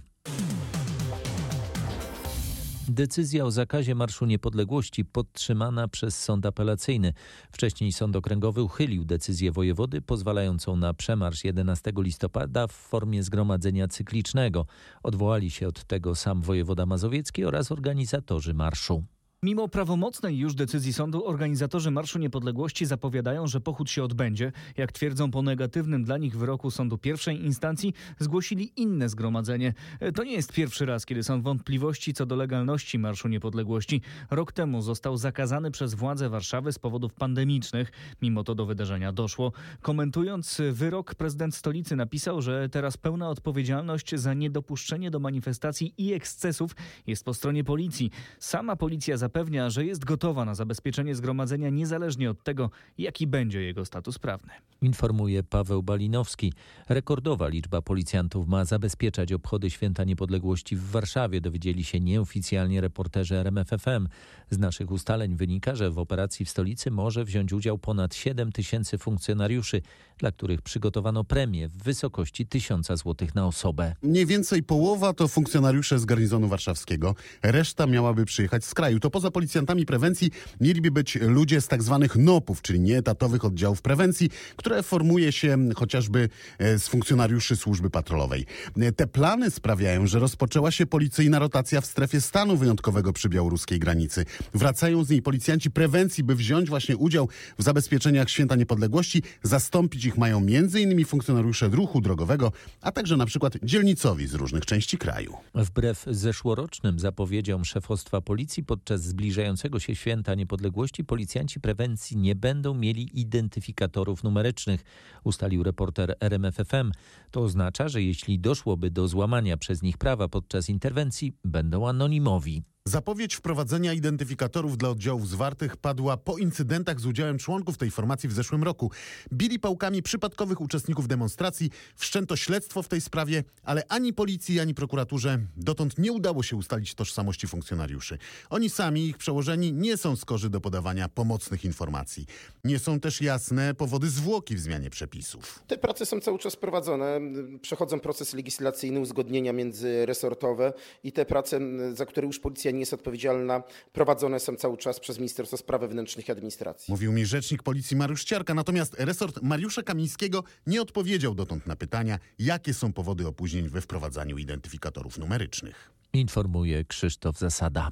Decyzja 2.89 3.45
o 3.45 3.51
zakazie 3.51 3.95
Marszu 3.95 4.25
Niepodległości 4.25 5.06
podtrzymana 5.06 5.88
przez 5.88 6.24
sąd 6.24 6.45
apelacyjny. 6.45 7.13
Wcześniej 7.51 7.91
sąd 7.91 8.15
okręgowy 8.15 8.63
uchylił 8.63 9.06
decyzję 9.06 9.51
wojewody 9.51 10.01
pozwalającą 10.01 10.75
na 10.75 10.94
przemarsz 10.94 11.44
11 11.44 11.91
listopada 11.97 12.68
w 12.68 12.71
formie 12.71 13.24
zgromadzenia 13.24 13.88
cyklicznego. 13.88 14.65
Odwołali 15.03 15.51
się 15.51 15.68
od 15.68 15.83
tego 15.83 16.15
sam 16.15 16.41
wojewoda 16.41 16.85
mazowiecki 16.85 17.45
oraz 17.45 17.71
organizatorzy 17.71 18.53
marszu. 18.53 19.03
Mimo 19.44 19.68
prawomocnej 19.68 20.38
już 20.38 20.56
decyzji 20.56 20.94
sądu, 20.94 21.28
organizatorzy 21.28 21.92
Marszu 21.92 22.19
Niepodległości 22.19 22.86
zapowiadają, 22.86 23.48
że 23.48 23.62
pochód 23.62 23.90
się 23.90 24.04
odbędzie. 24.04 24.51
Jak 24.78 24.92
twierdzą 24.92 25.31
po 25.31 25.42
negatywnym 25.42 26.04
dla 26.04 26.18
nich 26.18 26.38
wyroku 26.38 26.72
sądu 26.72 26.98
pierwszej 26.98 27.45
instancji, 27.45 27.94
zgłosili 28.19 28.72
inne 28.75 29.10
zgromadzenie. 29.10 29.74
To 30.16 30.24
nie 30.24 30.31
jest 30.31 30.54
pierwszy 30.54 30.86
raz, 30.86 31.06
kiedy 31.06 31.24
są 31.24 31.42
wątpliwości 31.42 32.13
co 32.13 32.25
do 32.25 32.36
legalności 32.36 33.00
Marszu 33.00 33.28
Niepodległości. 33.28 34.01
Rok 34.31 34.51
temu 34.51 34.81
został 34.81 35.18
zakazany 35.18 35.72
przez 35.72 35.94
władze 35.94 36.30
Warszawy 36.30 36.74
z 36.74 36.80
powodów 36.80 37.13
pandemicznych. 37.13 37.92
Mimo 38.22 38.44
to 38.44 38.56
do 38.56 38.66
wydarzenia 38.66 39.12
doszło. 39.12 39.51
Komentując 39.81 40.62
wyrok, 40.72 41.16
prezydent 41.16 41.56
stolicy 41.56 41.96
napisał, 41.96 42.42
że 42.42 42.69
teraz 42.69 42.98
pełna 42.98 43.30
odpowiedzialność 43.30 44.16
za 44.16 44.34
niedopuszczenie 44.34 45.12
do 45.12 45.19
manifestacji 45.19 45.94
i 45.98 46.13
ekscesów 46.13 46.75
jest 47.07 47.25
po 47.25 47.34
stronie 47.34 47.63
policji. 47.63 48.12
Sama 48.39 48.75
policja 48.75 49.17
zapewnia, 49.17 49.33
zapewnia, 49.34 49.70
że 49.70 49.86
jest 49.86 50.06
gotowa 50.06 50.46
na 50.46 50.56
zabezpieczenie 50.56 51.16
zgromadzenia 51.16 51.70
niezależnie 51.70 52.30
od 52.30 52.44
tego, 52.44 52.70
jaki 52.98 53.28
będzie 53.28 53.62
jego 53.62 53.86
status 53.86 54.20
prawny. 54.20 54.54
Informuje 54.82 55.44
Paweł 55.44 55.84
Balinowski. 55.84 56.54
Rekordowa 56.90 57.48
liczba 57.48 57.82
policjantów 57.82 58.48
ma 58.48 58.66
zabezpieczać 58.66 59.34
obchody 59.34 59.70
Święta 59.70 60.04
Niepodległości 60.04 60.75
w 60.75 60.84
Warszawie, 60.84 61.42
dowiedzieli 61.42 61.84
się 61.84 62.00
nieoficjalnie 62.00 62.82
reporterzy 62.82 63.36
RMFFM. 63.36 64.08
Z 64.50 64.58
naszych 64.58 64.92
ustaleń 64.92 65.36
wynika, 65.36 65.75
że 65.75 65.92
w 65.92 66.00
operacji 66.00 66.46
w 66.46 66.50
stolicy 66.50 66.92
może 66.92 67.25
wziąć 67.25 67.54
udział 67.54 67.78
ponad 67.78 68.16
7 68.16 68.52
tysięcy 68.52 68.98
funkcjonariuszy, 68.98 69.82
dla 70.17 70.32
których 70.32 70.62
przygotowano 70.62 71.24
premię 71.24 71.70
w 71.70 71.84
wysokości 71.84 72.48
1000 72.48 72.88
zł 72.88 73.27
na 73.36 73.48
osobę. 73.48 73.96
Mniej 74.01 74.25
więcej 74.25 74.63
połowa 74.63 75.13
to 75.13 75.27
funkcjonariusze 75.27 76.00
z 76.00 76.05
garnizonu 76.05 76.48
warszawskiego. 76.48 77.15
Reszta 77.43 77.88
miałaby 77.88 78.25
przyjechać 78.25 78.65
z 78.65 78.74
kraju. 78.74 79.00
To 79.00 79.10
poza 79.10 79.32
policjantami 79.32 79.86
prewencji 79.86 80.32
mieliby 80.62 80.91
być 80.91 81.15
ludzie 81.15 81.62
z 81.62 81.67
tak 81.67 81.84
zwanych 81.84 82.15
NOP-ów, 82.15 82.62
czyli 82.62 82.79
nieetatowych 82.79 83.46
oddziałów 83.46 83.82
prewencji, 83.82 84.29
które 84.55 84.84
formuje 84.84 85.32
się 85.32 85.58
chociażby 85.75 86.29
e, 86.60 86.79
z 86.79 86.88
funkcjonariuszy 86.88 87.55
służby 87.55 87.89
patrolowej. 87.89 88.46
E, 88.77 88.91
te 88.91 89.08
plany 89.08 89.51
sprawiają, 89.51 90.08
że 90.08 90.20
rozpoczęła 90.20 90.72
się 90.72 90.86
policyjna 90.86 91.39
rotacja 91.39 91.82
w 91.82 91.86
strefie 91.86 92.22
stanu 92.22 92.58
wyjątkowego 92.58 93.13
przy 93.13 93.29
białoruskiej 93.29 93.79
granicy. 93.79 94.25
Wracają 94.53 95.03
z 95.03 95.10
niej 95.10 95.22
policjanci 95.22 95.72
prewencji, 95.72 96.24
by 96.24 96.36
wziąć 96.36 96.70
właśnie 96.70 96.98
udział 96.98 97.29
w 97.60 97.63
zabezpieczeniach 97.63 98.29
Święta 98.29 98.55
Niepodległości. 98.55 99.24
Zastąpić 99.43 100.05
ich 100.05 100.12
mają 100.17 100.38
m.in. 100.38 101.05
funkcjonariusze 101.05 101.67
ruchu 101.67 102.01
drogowego, 102.01 102.51
a 102.82 102.91
także 102.91 103.17
na 103.17 103.25
przykład 103.25 103.53
dzielnicowi 103.63 104.27
z 104.27 104.34
różnych 104.34 104.65
części 104.65 104.98
kraju. 104.98 105.38
Wbrew 105.55 106.05
zeszłorocznym 106.08 107.00
zapowiedziom 107.00 107.65
szefostwa 107.65 108.22
policji 108.22 108.63
podczas 108.63 109.03
zbliżającego 109.03 109.79
się 109.79 109.96
święta 109.96 110.36
niepodległości 110.36 111.03
policjanci 111.03 111.60
prewencji 111.60 112.17
nie 112.17 112.36
będą 112.36 112.74
mieli 112.74 113.20
identyfikatorów 113.20 114.24
numerycznych, 114.24 114.84
ustalił 115.24 115.63
reporter 115.63 116.15
RMFFM. 116.20 116.91
To 117.32 117.41
oznacza, 117.41 117.89
że 117.89 118.01
jeśli 118.01 118.39
doszłoby 118.39 118.91
do 118.91 119.08
złamania 119.08 119.58
przez 119.58 119.82
nich 119.82 119.98
prawa 119.98 120.27
podczas 120.27 120.70
interwencji, 120.70 121.34
będą 121.46 121.88
anonimowi. 121.88 122.63
Zapowiedź 122.88 123.36
wprowadzenia 123.36 123.94
identyfikatorów 123.94 124.78
dla 124.78 124.90
oddziałów 124.90 125.30
zwartych 125.30 125.78
padła 125.78 126.18
po 126.18 126.38
incydentach 126.38 127.00
z 127.00 127.06
udziałem 127.06 127.38
członków 127.38 127.78
tej 127.78 127.92
formacji 127.92 128.30
w 128.30 128.34
zeszłym 128.34 128.63
roku. 128.63 128.92
Bili 129.34 129.60
pałkami 129.60 130.02
przypadkowych 130.02 130.62
uczestników 130.62 131.08
demonstracji, 131.08 131.70
wszczęto 131.96 132.36
śledztwo 132.36 132.84
w 132.84 132.88
tej 132.88 133.02
sprawie, 133.02 133.44
ale 133.63 133.84
ani 133.90 134.13
policji, 134.13 134.60
ani 134.60 134.74
prokuraturze 134.74 135.40
dotąd 135.58 135.98
nie 135.98 136.12
udało 136.12 136.44
się 136.44 136.56
ustalić 136.56 136.96
tożsamości 136.96 137.48
funkcjonariuszy. 137.48 138.18
Oni 138.50 138.70
sami 138.70 139.08
ich 139.08 139.18
przełożeni 139.18 139.74
nie 139.74 139.98
są 139.98 140.16
skorzy 140.16 140.50
do 140.50 140.62
podawania 140.62 141.10
pomocnych 141.10 141.66
informacji. 141.66 142.25
Nie 142.63 142.80
są 142.80 143.00
też 143.00 143.22
jasne 143.22 143.74
powody 143.74 144.10
zwłoki 144.10 144.56
w 144.56 144.60
zmianie 144.60 144.90
przepisów. 144.90 145.63
Te 145.68 145.78
prace 145.78 146.06
są 146.06 146.20
cały 146.20 146.40
czas 146.40 146.56
prowadzone. 146.56 147.20
Przechodzą 147.62 148.00
proces 148.00 148.34
legislacyjny, 148.34 149.00
uzgodnienia 149.00 149.54
międzyresortowe 149.54 150.74
i 151.04 151.12
te 151.12 151.25
prace, 151.25 151.60
za 151.94 152.06
które 152.06 152.28
już 152.28 152.40
policja 152.40 152.73
nie 152.74 152.80
jest 152.80 152.94
odpowiedzialna, 152.94 153.63
prowadzone 153.94 154.39
są 154.39 154.56
cały 154.56 154.77
czas 154.77 155.00
przez 155.00 155.18
Ministerstwo 155.18 155.58
Spraw 155.58 155.82
Wewnętrznych 155.82 156.27
i 156.27 156.32
Administracji. 156.32 156.92
Mówił 156.92 157.12
mi 157.12 157.25
rzecznik 157.25 157.63
policji 157.63 157.98
Mariusz 157.98 158.24
Ciarka, 158.24 158.53
natomiast 158.53 158.96
resort 159.00 159.42
Mariusza 159.42 159.84
Kamińskiego 159.84 160.44
nie 160.68 160.82
odpowiedział 160.82 161.36
dotąd 161.36 161.68
na 161.68 161.75
pytania, 161.75 162.20
jakie 162.39 162.74
są 162.74 162.94
powody 162.94 163.27
opóźnień 163.27 163.70
we 163.70 163.82
wprowadzaniu 163.82 164.38
identyfikatorów 164.38 165.18
numerycznych. 165.18 165.92
Informuje 166.13 166.86
Krzysztof 166.86 167.38
Zasada. 167.38 167.92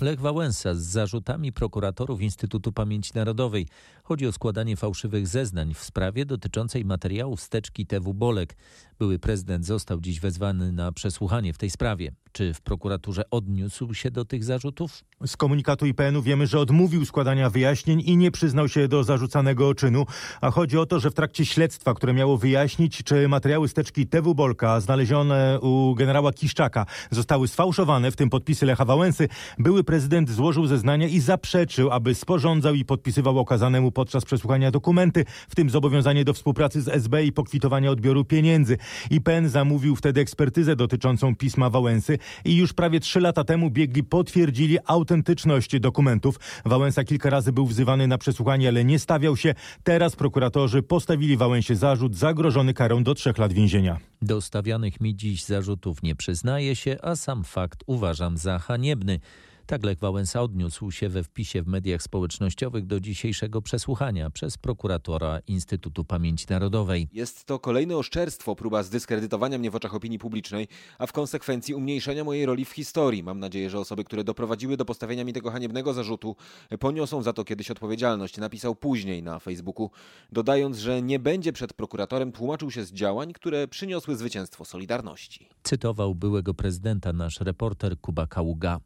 Lech 0.00 0.20
Wałęsa 0.20 0.74
z 0.74 0.78
zarzutami 0.82 1.52
prokuratorów 1.52 2.20
Instytutu 2.20 2.72
Pamięci 2.72 3.12
Narodowej. 3.14 3.66
Chodzi 4.08 4.26
o 4.26 4.32
składanie 4.32 4.76
fałszywych 4.76 5.26
zeznań 5.26 5.74
w 5.74 5.82
sprawie 5.84 6.26
dotyczącej 6.26 6.84
materiałów 6.84 7.40
steczki 7.40 7.86
TW 7.86 8.14
Bolek. 8.14 8.56
Były 8.98 9.18
prezydent 9.18 9.66
został 9.66 10.00
dziś 10.00 10.20
wezwany 10.20 10.72
na 10.72 10.92
przesłuchanie 10.92 11.52
w 11.52 11.58
tej 11.58 11.70
sprawie. 11.70 12.12
Czy 12.32 12.54
w 12.54 12.60
prokuraturze 12.60 13.30
odniósł 13.30 13.94
się 13.94 14.10
do 14.10 14.24
tych 14.24 14.44
zarzutów? 14.44 15.04
Z 15.26 15.36
komunikatu 15.36 15.86
IPN-u 15.86 16.22
wiemy, 16.22 16.46
że 16.46 16.60
odmówił 16.60 17.04
składania 17.04 17.50
wyjaśnień 17.50 18.00
i 18.00 18.16
nie 18.16 18.30
przyznał 18.30 18.68
się 18.68 18.88
do 18.88 19.04
zarzucanego 19.04 19.74
czynu. 19.74 20.06
A 20.40 20.50
chodzi 20.50 20.78
o 20.78 20.86
to, 20.86 21.00
że 21.00 21.10
w 21.10 21.14
trakcie 21.14 21.46
śledztwa, 21.46 21.94
które 21.94 22.12
miało 22.12 22.38
wyjaśnić, 22.38 23.02
czy 23.02 23.28
materiały 23.28 23.68
steczki 23.68 24.06
TW 24.06 24.34
Bolka 24.34 24.80
znalezione 24.80 25.58
u 25.60 25.94
generała 25.94 26.32
Kiszczaka 26.32 26.86
zostały 27.10 27.48
sfałszowane, 27.48 28.10
w 28.10 28.16
tym 28.16 28.30
podpisy 28.30 28.66
Lecha 28.66 28.84
Wałęsy, 28.84 29.28
były 29.58 29.84
prezydent 29.84 30.30
złożył 30.30 30.66
zeznania 30.66 31.06
i 31.06 31.20
zaprzeczył, 31.20 31.90
aby 31.90 32.14
sporządzał 32.14 32.74
i 32.74 32.84
podpisywał 32.84 33.38
okazanemu 33.38 33.92
podczas 33.98 34.24
przesłuchania 34.24 34.70
dokumenty, 34.70 35.24
w 35.48 35.54
tym 35.54 35.70
zobowiązanie 35.70 36.24
do 36.24 36.34
współpracy 36.34 36.82
z 36.82 36.88
SB 36.88 37.24
i 37.24 37.32
pokwitowania 37.32 37.90
odbioru 37.90 38.24
pieniędzy. 38.24 38.78
IPN 39.10 39.48
zamówił 39.48 39.96
wtedy 39.96 40.20
ekspertyzę 40.20 40.76
dotyczącą 40.76 41.36
pisma 41.36 41.70
Wałęsy 41.70 42.18
i 42.44 42.56
już 42.56 42.72
prawie 42.72 43.00
trzy 43.00 43.20
lata 43.20 43.44
temu 43.44 43.70
biegli 43.70 44.04
potwierdzili 44.04 44.78
autentyczność 44.86 45.80
dokumentów. 45.80 46.40
Wałęsa 46.64 47.04
kilka 47.04 47.30
razy 47.30 47.52
był 47.52 47.66
wzywany 47.66 48.06
na 48.06 48.18
przesłuchanie, 48.18 48.68
ale 48.68 48.84
nie 48.84 48.98
stawiał 48.98 49.36
się. 49.36 49.54
Teraz 49.82 50.16
prokuratorzy 50.16 50.82
postawili 50.82 51.36
Wałęsie 51.36 51.76
zarzut 51.76 52.16
zagrożony 52.16 52.74
karą 52.74 53.02
do 53.02 53.14
trzech 53.14 53.38
lat 53.38 53.52
więzienia. 53.52 53.98
Do 54.22 54.40
stawianych 54.40 55.00
mi 55.00 55.16
dziś 55.16 55.44
zarzutów 55.44 56.02
nie 56.02 56.14
przyznaje 56.14 56.76
się, 56.76 56.96
a 57.02 57.16
sam 57.16 57.44
fakt 57.44 57.84
uważam 57.86 58.36
za 58.36 58.58
haniebny. 58.58 59.20
Tak 59.68 59.84
Lech 59.84 59.98
Wałęsa 59.98 60.42
odniósł 60.42 60.90
się 60.90 61.08
we 61.08 61.22
wpisie 61.22 61.62
w 61.62 61.66
mediach 61.66 62.02
społecznościowych 62.02 62.86
do 62.86 63.00
dzisiejszego 63.00 63.62
przesłuchania 63.62 64.30
przez 64.30 64.58
prokuratora 64.58 65.38
Instytutu 65.46 66.04
Pamięci 66.04 66.46
Narodowej. 66.50 67.08
Jest 67.12 67.44
to 67.44 67.58
kolejne 67.58 67.96
oszczerstwo, 67.96 68.56
próba 68.56 68.82
zdyskredytowania 68.82 69.58
mnie 69.58 69.70
w 69.70 69.76
oczach 69.76 69.94
opinii 69.94 70.18
publicznej, 70.18 70.68
a 70.98 71.06
w 71.06 71.12
konsekwencji 71.12 71.74
umniejszenia 71.74 72.24
mojej 72.24 72.46
roli 72.46 72.64
w 72.64 72.70
historii. 72.70 73.22
Mam 73.22 73.40
nadzieję, 73.40 73.70
że 73.70 73.78
osoby, 73.78 74.04
które 74.04 74.24
doprowadziły 74.24 74.76
do 74.76 74.84
postawienia 74.84 75.24
mi 75.24 75.32
tego 75.32 75.50
haniebnego 75.50 75.92
zarzutu, 75.92 76.36
poniosą 76.80 77.22
za 77.22 77.32
to 77.32 77.44
kiedyś 77.44 77.70
odpowiedzialność. 77.70 78.36
Napisał 78.36 78.74
później 78.74 79.22
na 79.22 79.38
Facebooku, 79.38 79.90
dodając, 80.32 80.78
że 80.78 81.02
nie 81.02 81.18
będzie 81.18 81.52
przed 81.52 81.72
prokuratorem 81.72 82.32
tłumaczył 82.32 82.70
się 82.70 82.84
z 82.84 82.92
działań, 82.92 83.32
które 83.32 83.68
przyniosły 83.68 84.16
zwycięstwo 84.16 84.64
Solidarności. 84.64 85.48
Cytował 85.62 86.14
byłego 86.14 86.54
prezydenta 86.54 87.12
nasz 87.12 87.40
reporter 87.40 88.00
Kuba 88.00 88.26
Kaługa. 88.26 88.80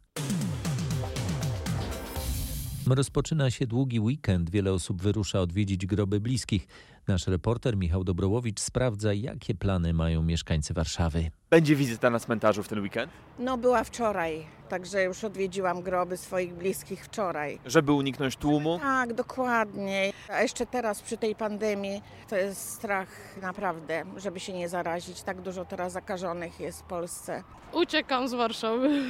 Rozpoczyna 2.90 3.50
się 3.50 3.66
długi 3.66 4.00
weekend. 4.00 4.50
Wiele 4.50 4.72
osób 4.72 5.02
wyrusza 5.02 5.40
odwiedzić 5.40 5.86
groby 5.86 6.20
bliskich. 6.20 6.66
Nasz 7.08 7.26
reporter 7.26 7.76
Michał 7.76 8.04
Dobrołowicz 8.04 8.60
sprawdza, 8.60 9.12
jakie 9.12 9.54
plany 9.54 9.92
mają 9.92 10.22
mieszkańcy 10.22 10.74
Warszawy. 10.74 11.30
Będzie 11.50 11.76
wizyta 11.76 12.10
na 12.10 12.18
cmentarzu 12.18 12.62
w 12.62 12.68
ten 12.68 12.80
weekend? 12.80 13.12
No 13.38 13.58
była 13.58 13.84
wczoraj, 13.84 14.46
także 14.68 15.02
już 15.04 15.24
odwiedziłam 15.24 15.82
groby 15.82 16.16
swoich 16.16 16.54
bliskich 16.54 17.04
wczoraj. 17.04 17.58
Żeby 17.66 17.92
uniknąć 17.92 18.36
tłumu? 18.36 18.78
Tak, 18.78 19.14
dokładnie. 19.14 20.12
A 20.28 20.42
jeszcze 20.42 20.66
teraz 20.66 21.02
przy 21.02 21.16
tej 21.16 21.34
pandemii 21.34 22.02
to 22.28 22.36
jest 22.36 22.70
strach 22.70 23.08
naprawdę, 23.42 24.04
żeby 24.16 24.40
się 24.40 24.52
nie 24.52 24.68
zarazić. 24.68 25.22
Tak 25.22 25.40
dużo 25.40 25.64
teraz 25.64 25.92
zakażonych 25.92 26.60
jest 26.60 26.80
w 26.80 26.84
Polsce. 26.84 27.42
Uciekam 27.72 28.28
z 28.28 28.34
Warszawy. 28.34 29.02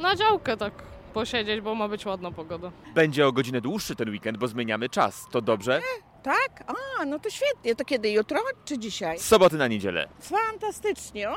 Na 0.00 0.16
działkę 0.16 0.56
tak 0.56 0.72
posiedzieć, 1.14 1.60
bo 1.60 1.74
ma 1.74 1.88
być 1.88 2.06
ładna 2.06 2.30
pogoda. 2.30 2.72
Będzie 2.94 3.26
o 3.26 3.32
godzinę 3.32 3.60
dłuższy 3.60 3.96
ten 3.96 4.08
weekend, 4.10 4.38
bo 4.38 4.48
zmieniamy 4.48 4.88
czas. 4.88 5.26
To 5.30 5.42
dobrze? 5.42 5.80
Tak? 6.22 6.64
A, 6.66 7.04
no 7.04 7.18
to 7.18 7.30
świetnie. 7.30 7.74
To 7.74 7.84
kiedy? 7.84 8.10
Jutro 8.10 8.40
czy 8.64 8.78
dzisiaj? 8.78 9.18
Z 9.18 9.22
soboty 9.22 9.56
na 9.56 9.68
niedzielę. 9.68 10.08
Fantastycznie. 10.20 11.30
O, 11.30 11.34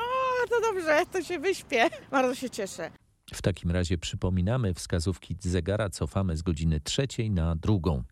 to 0.50 0.60
dobrze, 0.60 1.02
to 1.12 1.22
się 1.22 1.38
wyśpię. 1.38 1.88
Bardzo 2.10 2.34
się 2.34 2.50
cieszę. 2.50 2.90
W 3.34 3.42
takim 3.42 3.70
razie 3.70 3.98
przypominamy, 3.98 4.74
wskazówki 4.74 5.36
zegara 5.40 5.90
cofamy 5.90 6.36
z 6.36 6.42
godziny 6.42 6.80
trzeciej 6.80 7.30
na 7.30 7.56
drugą. 7.56 8.02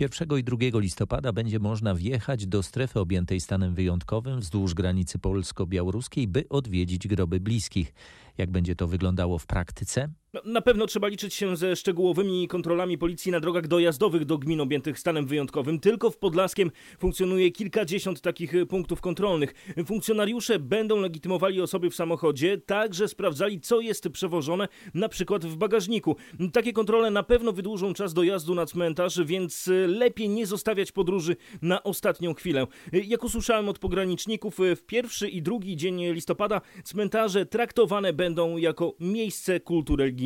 1 0.00 0.38
i 0.38 0.44
2 0.44 0.56
listopada 0.80 1.32
będzie 1.32 1.58
można 1.58 1.94
wjechać 1.94 2.46
do 2.46 2.62
strefy 2.62 3.00
objętej 3.00 3.40
stanem 3.40 3.74
wyjątkowym 3.74 4.40
wzdłuż 4.40 4.74
granicy 4.74 5.18
polsko-białoruskiej, 5.18 6.28
by 6.28 6.48
odwiedzić 6.48 7.08
groby 7.08 7.40
bliskich. 7.40 7.94
Jak 8.38 8.50
będzie 8.50 8.76
to 8.76 8.86
wyglądało 8.86 9.38
w 9.38 9.46
praktyce? 9.46 10.08
No, 10.32 10.40
na 10.44 10.60
pewno 10.60 10.86
trzeba 10.86 11.08
liczyć 11.08 11.34
się 11.34 11.56
ze 11.56 11.76
szczegółowymi 11.76 12.48
kontrolami 12.48 12.98
policji 12.98 13.32
na 13.32 13.40
drogach 13.40 13.68
dojazdowych 13.68 14.24
do 14.24 14.38
gmin 14.38 14.60
objętych 14.60 14.98
stanem 14.98 15.26
wyjątkowym. 15.26 15.80
Tylko 15.80 16.10
w 16.10 16.18
Podlaskiem 16.18 16.70
funkcjonuje 16.98 17.50
kilkadziesiąt 17.50 18.20
takich 18.20 18.52
punktów 18.68 19.00
kontrolnych. 19.00 19.54
Funkcjonariusze 19.86 20.58
będą 20.58 21.00
legitymowali 21.00 21.60
osoby 21.60 21.90
w 21.90 21.94
samochodzie, 21.94 22.58
także 22.58 23.08
sprawdzali, 23.08 23.60
co 23.60 23.80
jest 23.80 24.08
przewożone, 24.08 24.68
na 24.94 25.08
przykład 25.08 25.44
w 25.44 25.56
bagażniku. 25.56 26.16
Takie 26.52 26.72
kontrole 26.72 27.10
na 27.10 27.22
pewno 27.22 27.52
wydłużą 27.52 27.94
czas 27.94 28.14
dojazdu 28.14 28.54
na 28.54 28.66
cmentarz, 28.66 29.20
więc 29.24 29.70
lepiej 29.86 30.28
nie 30.28 30.46
zostawiać 30.46 30.92
podróży 30.92 31.36
na 31.62 31.82
ostatnią 31.82 32.34
chwilę. 32.34 32.66
Jak 32.92 33.24
usłyszałem 33.24 33.68
od 33.68 33.78
pograniczników, 33.78 34.58
w 34.76 34.82
pierwszy 34.82 35.28
i 35.28 35.42
drugi 35.42 35.76
dzień 35.76 36.12
listopada 36.12 36.60
cmentarze 36.84 37.46
traktowane 37.46 38.12
będą 38.12 38.56
jako 38.56 38.94
miejsce 39.00 39.60
kultu 39.60 39.96
religijnej. 39.96 40.19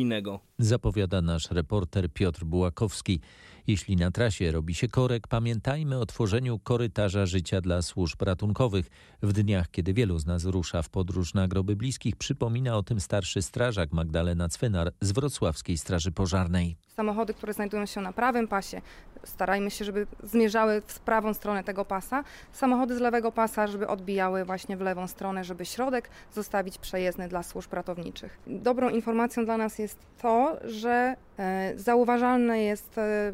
Zapowiada 0.59 1.21
nasz 1.21 1.51
reporter 1.51 2.09
Piotr 2.13 2.43
Bułakowski. 2.43 3.19
Jeśli 3.67 3.95
na 3.95 4.11
trasie 4.11 4.51
robi 4.51 4.75
się 4.75 4.87
korek, 4.87 5.27
pamiętajmy 5.27 5.99
o 5.99 6.05
tworzeniu 6.05 6.59
korytarza 6.59 7.25
życia 7.25 7.61
dla 7.61 7.81
służb 7.81 8.21
ratunkowych. 8.21 8.89
W 9.21 9.33
dniach, 9.33 9.71
kiedy 9.71 9.93
wielu 9.93 10.19
z 10.19 10.25
nas 10.25 10.45
rusza 10.45 10.81
w 10.81 10.89
podróż 10.89 11.33
na 11.33 11.47
groby 11.47 11.75
bliskich, 11.75 12.15
przypomina 12.15 12.77
o 12.77 12.83
tym 12.83 12.99
starszy 12.99 13.41
strażak 13.41 13.91
Magdalena 13.91 14.49
Cwynar 14.49 14.91
z 15.01 15.11
Wrocławskiej 15.11 15.77
Straży 15.77 16.11
Pożarnej. 16.11 16.77
Samochody, 16.95 17.33
które 17.33 17.53
znajdują 17.53 17.85
się 17.85 18.01
na 18.01 18.13
prawym 18.13 18.47
pasie, 18.47 18.81
starajmy 19.25 19.71
się, 19.71 19.85
żeby 19.85 20.07
zmierzały 20.23 20.81
w 20.87 20.99
prawą 20.99 21.33
stronę 21.33 21.63
tego 21.63 21.85
pasa. 21.85 22.23
Samochody 22.51 22.95
z 22.95 22.99
lewego 22.99 23.31
pasa, 23.31 23.67
żeby 23.67 23.87
odbijały 23.87 24.45
właśnie 24.45 24.77
w 24.77 24.81
lewą 24.81 25.07
stronę, 25.07 25.43
żeby 25.43 25.65
środek 25.65 26.09
zostawić 26.33 26.77
przejezdny 26.77 27.27
dla 27.27 27.43
służb 27.43 27.73
ratowniczych. 27.73 28.37
Dobrą 28.47 28.89
informacją 28.89 29.45
dla 29.45 29.57
nas 29.57 29.79
jest 29.79 29.97
to, 30.21 30.57
że 30.63 31.15
e, 31.39 31.73
zauważalne 31.75 32.63
jest 32.63 32.97
e, 32.97 33.33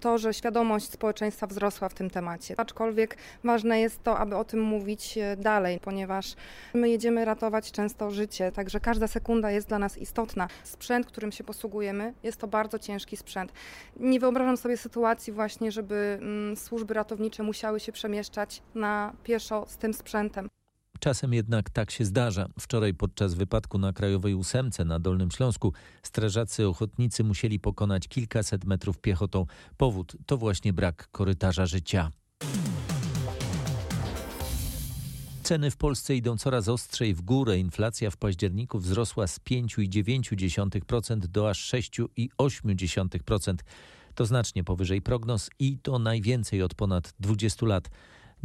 to, 0.00 0.18
że 0.18 0.34
świadomość 0.34 0.90
społeczeństwa 0.90 1.46
wzrosła 1.46 1.88
w 1.88 1.94
tym 1.94 2.10
temacie. 2.10 2.54
Aczkolwiek 2.56 3.16
ważne 3.44 3.80
jest 3.80 4.02
to, 4.02 4.18
aby 4.18 4.36
o 4.36 4.44
tym 4.44 4.60
mówić 4.60 5.18
e, 5.18 5.36
dalej, 5.36 5.80
ponieważ 5.80 6.34
my 6.74 6.88
jedziemy 6.88 7.24
ratować 7.24 7.72
często 7.72 8.10
życie, 8.10 8.52
także 8.52 8.80
każda 8.80 9.06
sekunda 9.06 9.50
jest 9.50 9.68
dla 9.68 9.78
nas 9.78 9.98
istotna. 9.98 10.48
Sprzęt, 10.64 11.06
którym 11.06 11.32
się 11.32 11.44
posługujemy, 11.44 12.14
jest 12.22 12.40
to 12.40 12.46
bardzo 12.46 12.78
ciężki 12.78 13.16
sprzęt. 13.16 13.52
Nie 13.96 14.20
wyobrażam 14.20 14.56
sobie 14.56 14.76
sytuacji 14.76 15.32
właśnie, 15.32 15.72
żeby 15.72 16.18
mm, 16.20 16.56
służby 16.56 16.94
ratownicze 16.94 17.42
musiały 17.42 17.80
się 17.80 17.92
przemieszczać 17.92 18.62
na 18.74 19.12
pieszo 19.24 19.66
z 19.68 19.76
tym 19.76 19.94
sprzętem. 19.94 20.55
Czasem 21.00 21.34
jednak 21.34 21.70
tak 21.70 21.90
się 21.90 22.04
zdarza. 22.04 22.48
Wczoraj 22.60 22.94
podczas 22.94 23.34
wypadku 23.34 23.78
na 23.78 23.92
Krajowej 23.92 24.34
Ósemce 24.34 24.84
na 24.84 24.98
Dolnym 24.98 25.30
Śląsku 25.30 25.72
strażacy 26.02 26.68
ochotnicy 26.68 27.24
musieli 27.24 27.60
pokonać 27.60 28.08
kilkaset 28.08 28.64
metrów 28.64 28.98
piechotą. 28.98 29.46
Powód 29.76 30.16
to 30.26 30.36
właśnie 30.36 30.72
brak 30.72 31.08
korytarza 31.12 31.66
życia. 31.66 32.10
Ceny 35.42 35.70
w 35.70 35.76
Polsce 35.76 36.16
idą 36.16 36.36
coraz 36.36 36.68
ostrzej 36.68 37.14
w 37.14 37.22
górę. 37.22 37.58
Inflacja 37.58 38.10
w 38.10 38.16
październiku 38.16 38.78
wzrosła 38.78 39.26
z 39.26 39.40
5,9% 39.40 41.18
do 41.18 41.50
aż 41.50 41.72
6,8%. 41.72 43.54
To 44.14 44.26
znacznie 44.26 44.64
powyżej 44.64 45.02
prognoz 45.02 45.50
i 45.58 45.78
to 45.78 45.98
najwięcej 45.98 46.62
od 46.62 46.74
ponad 46.74 47.14
20 47.20 47.66
lat. 47.66 47.90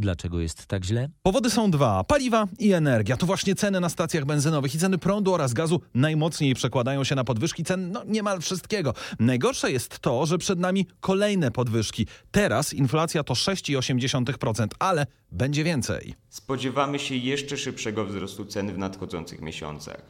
Dlaczego 0.02 0.40
jest 0.40 0.66
tak 0.66 0.84
źle? 0.84 1.08
Powody 1.22 1.50
są 1.50 1.70
dwa: 1.70 2.04
paliwa 2.04 2.48
i 2.58 2.72
energia. 2.72 3.16
To 3.16 3.26
właśnie 3.26 3.54
ceny 3.54 3.80
na 3.80 3.88
stacjach 3.88 4.24
benzynowych 4.24 4.74
i 4.74 4.78
ceny 4.78 4.98
prądu 4.98 5.34
oraz 5.34 5.52
gazu 5.52 5.80
najmocniej 5.94 6.54
przekładają 6.54 7.04
się 7.04 7.14
na 7.14 7.24
podwyżki 7.24 7.64
cen 7.64 7.92
no, 7.92 8.02
niemal 8.06 8.40
wszystkiego. 8.40 8.94
Najgorsze 9.18 9.72
jest 9.72 9.98
to, 9.98 10.26
że 10.26 10.38
przed 10.38 10.58
nami 10.58 10.86
kolejne 11.00 11.50
podwyżki. 11.50 12.06
Teraz 12.30 12.74
inflacja 12.74 13.24
to 13.24 13.34
6,8%, 13.34 14.66
ale 14.78 15.06
będzie 15.32 15.64
więcej. 15.64 16.14
Spodziewamy 16.28 16.98
się 16.98 17.14
jeszcze 17.14 17.56
szybszego 17.56 18.04
wzrostu 18.04 18.44
cen 18.44 18.72
w 18.72 18.78
nadchodzących 18.78 19.40
miesiącach. 19.40 20.02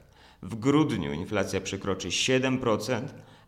W 0.42 0.54
grudniu 0.54 1.12
inflacja 1.12 1.60
przekroczy 1.60 2.08
7%, 2.08 3.02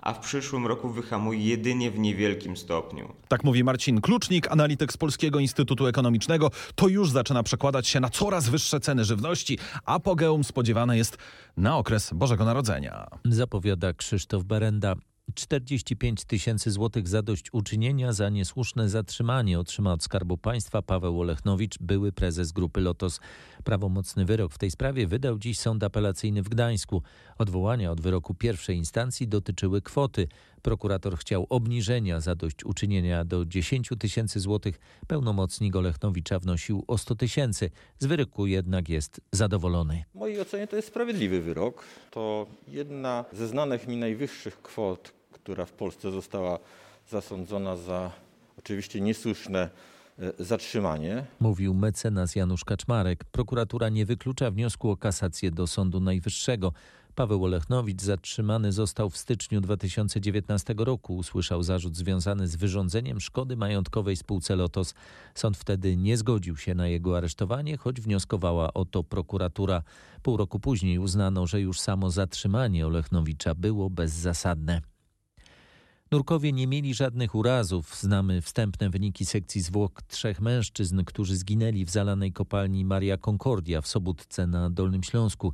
a 0.04 0.12
w 0.12 0.20
przyszłym 0.20 0.66
roku 0.66 0.90
wyhamuje 0.90 1.40
jedynie 1.40 1.90
w 1.90 1.98
niewielkim 1.98 2.56
stopniu. 2.56 3.12
Tak 3.28 3.44
mówi 3.44 3.64
Marcin 3.64 4.00
Klucznik, 4.00 4.52
analityk 4.52 4.92
z 4.92 4.96
Polskiego 4.96 5.38
Instytutu 5.38 5.86
Ekonomicznego. 5.86 6.50
To 6.74 6.88
już 6.88 7.10
zaczyna 7.10 7.42
przekładać 7.42 7.88
się 7.88 8.00
na 8.00 8.10
coraz 8.10 8.48
wyższe 8.48 8.80
ceny 8.80 9.04
żywności. 9.04 9.58
Apogeum 9.84 10.44
spodziewane 10.44 10.96
jest 10.96 11.18
na 11.56 11.76
okres 11.76 12.10
Bożego 12.14 12.44
Narodzenia. 12.44 13.06
Zapowiada 13.24 13.92
Krzysztof 13.92 14.44
Berenda. 14.44 14.94
45 15.34 16.24
tysięcy 16.24 16.70
złotych 16.70 17.08
zadośćuczynienia 17.08 18.12
za 18.12 18.28
niesłuszne 18.28 18.88
zatrzymanie 18.88 19.58
otrzyma 19.60 19.92
od 19.92 20.02
Skarbu 20.02 20.38
Państwa 20.38 20.82
Paweł 20.82 21.20
Olechnowicz, 21.20 21.78
były 21.80 22.12
prezes 22.12 22.52
grupy 22.52 22.80
Lotos. 22.80 23.20
Prawomocny 23.64 24.24
wyrok 24.24 24.52
w 24.52 24.58
tej 24.58 24.70
sprawie 24.70 25.06
wydał 25.06 25.38
dziś 25.38 25.58
sąd 25.58 25.84
apelacyjny 25.84 26.42
w 26.42 26.48
Gdańsku. 26.48 27.02
Odwołania 27.38 27.90
od 27.90 28.00
wyroku 28.00 28.34
pierwszej 28.34 28.76
instancji 28.76 29.28
dotyczyły 29.28 29.82
kwoty. 29.82 30.28
Prokurator 30.64 31.18
chciał 31.18 31.46
obniżenia 31.50 32.20
zadośćuczynienia 32.20 33.24
do 33.24 33.44
10 33.44 33.90
tysięcy 33.98 34.40
złotych. 34.40 34.80
Pełnomocnik 35.06 35.76
Olechnowicza 35.76 36.38
wnosił 36.38 36.84
o 36.88 36.98
100 36.98 37.14
tysięcy. 37.14 37.70
Z 37.98 38.06
wyroku 38.06 38.46
jednak 38.46 38.88
jest 38.88 39.20
zadowolony. 39.32 40.04
W 40.14 40.18
mojej 40.18 40.40
ocenie 40.40 40.66
to 40.66 40.76
jest 40.76 40.88
sprawiedliwy 40.88 41.40
wyrok. 41.40 41.84
To 42.10 42.46
jedna 42.68 43.24
ze 43.32 43.48
znanych 43.48 43.88
mi 43.88 43.96
najwyższych 43.96 44.62
kwot, 44.62 45.12
która 45.32 45.66
w 45.66 45.72
Polsce 45.72 46.10
została 46.10 46.58
zasądzona 47.08 47.76
za 47.76 48.10
oczywiście 48.58 49.00
niesłuszne 49.00 49.70
e, 50.18 50.44
zatrzymanie. 50.44 51.26
Mówił 51.40 51.74
mecenas 51.74 52.36
Janusz 52.36 52.64
Kaczmarek. 52.64 53.24
Prokuratura 53.24 53.88
nie 53.88 54.06
wyklucza 54.06 54.50
wniosku 54.50 54.90
o 54.90 54.96
kasację 54.96 55.50
do 55.50 55.66
Sądu 55.66 56.00
Najwyższego. 56.00 56.72
Paweł 57.14 57.44
Olechnowicz 57.44 58.02
zatrzymany 58.02 58.72
został 58.72 59.10
w 59.10 59.16
styczniu 59.16 59.60
2019 59.60 60.74
roku. 60.78 61.16
Usłyszał 61.16 61.62
zarzut 61.62 61.96
związany 61.96 62.48
z 62.48 62.56
wyrządzeniem 62.56 63.20
szkody 63.20 63.56
majątkowej 63.56 64.16
spółce 64.16 64.56
Lotos. 64.56 64.94
Sąd 65.34 65.56
wtedy 65.56 65.96
nie 65.96 66.16
zgodził 66.16 66.56
się 66.56 66.74
na 66.74 66.88
jego 66.88 67.16
aresztowanie, 67.16 67.76
choć 67.76 68.00
wnioskowała 68.00 68.74
o 68.74 68.84
to 68.84 69.04
prokuratura. 69.04 69.82
Pół 70.22 70.36
roku 70.36 70.60
później 70.60 70.98
uznano, 70.98 71.46
że 71.46 71.60
już 71.60 71.80
samo 71.80 72.10
zatrzymanie 72.10 72.86
Olechnowicza 72.86 73.54
było 73.54 73.90
bezzasadne. 73.90 74.93
Nurkowie 76.14 76.52
nie 76.52 76.66
mieli 76.66 76.94
żadnych 76.94 77.34
urazów. 77.34 77.96
Znamy 77.96 78.42
wstępne 78.42 78.90
wyniki 78.90 79.26
sekcji 79.26 79.60
zwłok 79.60 80.02
trzech 80.02 80.40
mężczyzn, 80.40 81.04
którzy 81.04 81.36
zginęli 81.36 81.84
w 81.84 81.90
zalanej 81.90 82.32
kopalni 82.32 82.84
Maria 82.84 83.16
Concordia 83.16 83.80
w 83.80 83.86
Sobótce 83.86 84.46
na 84.46 84.70
Dolnym 84.70 85.02
Śląsku. 85.02 85.52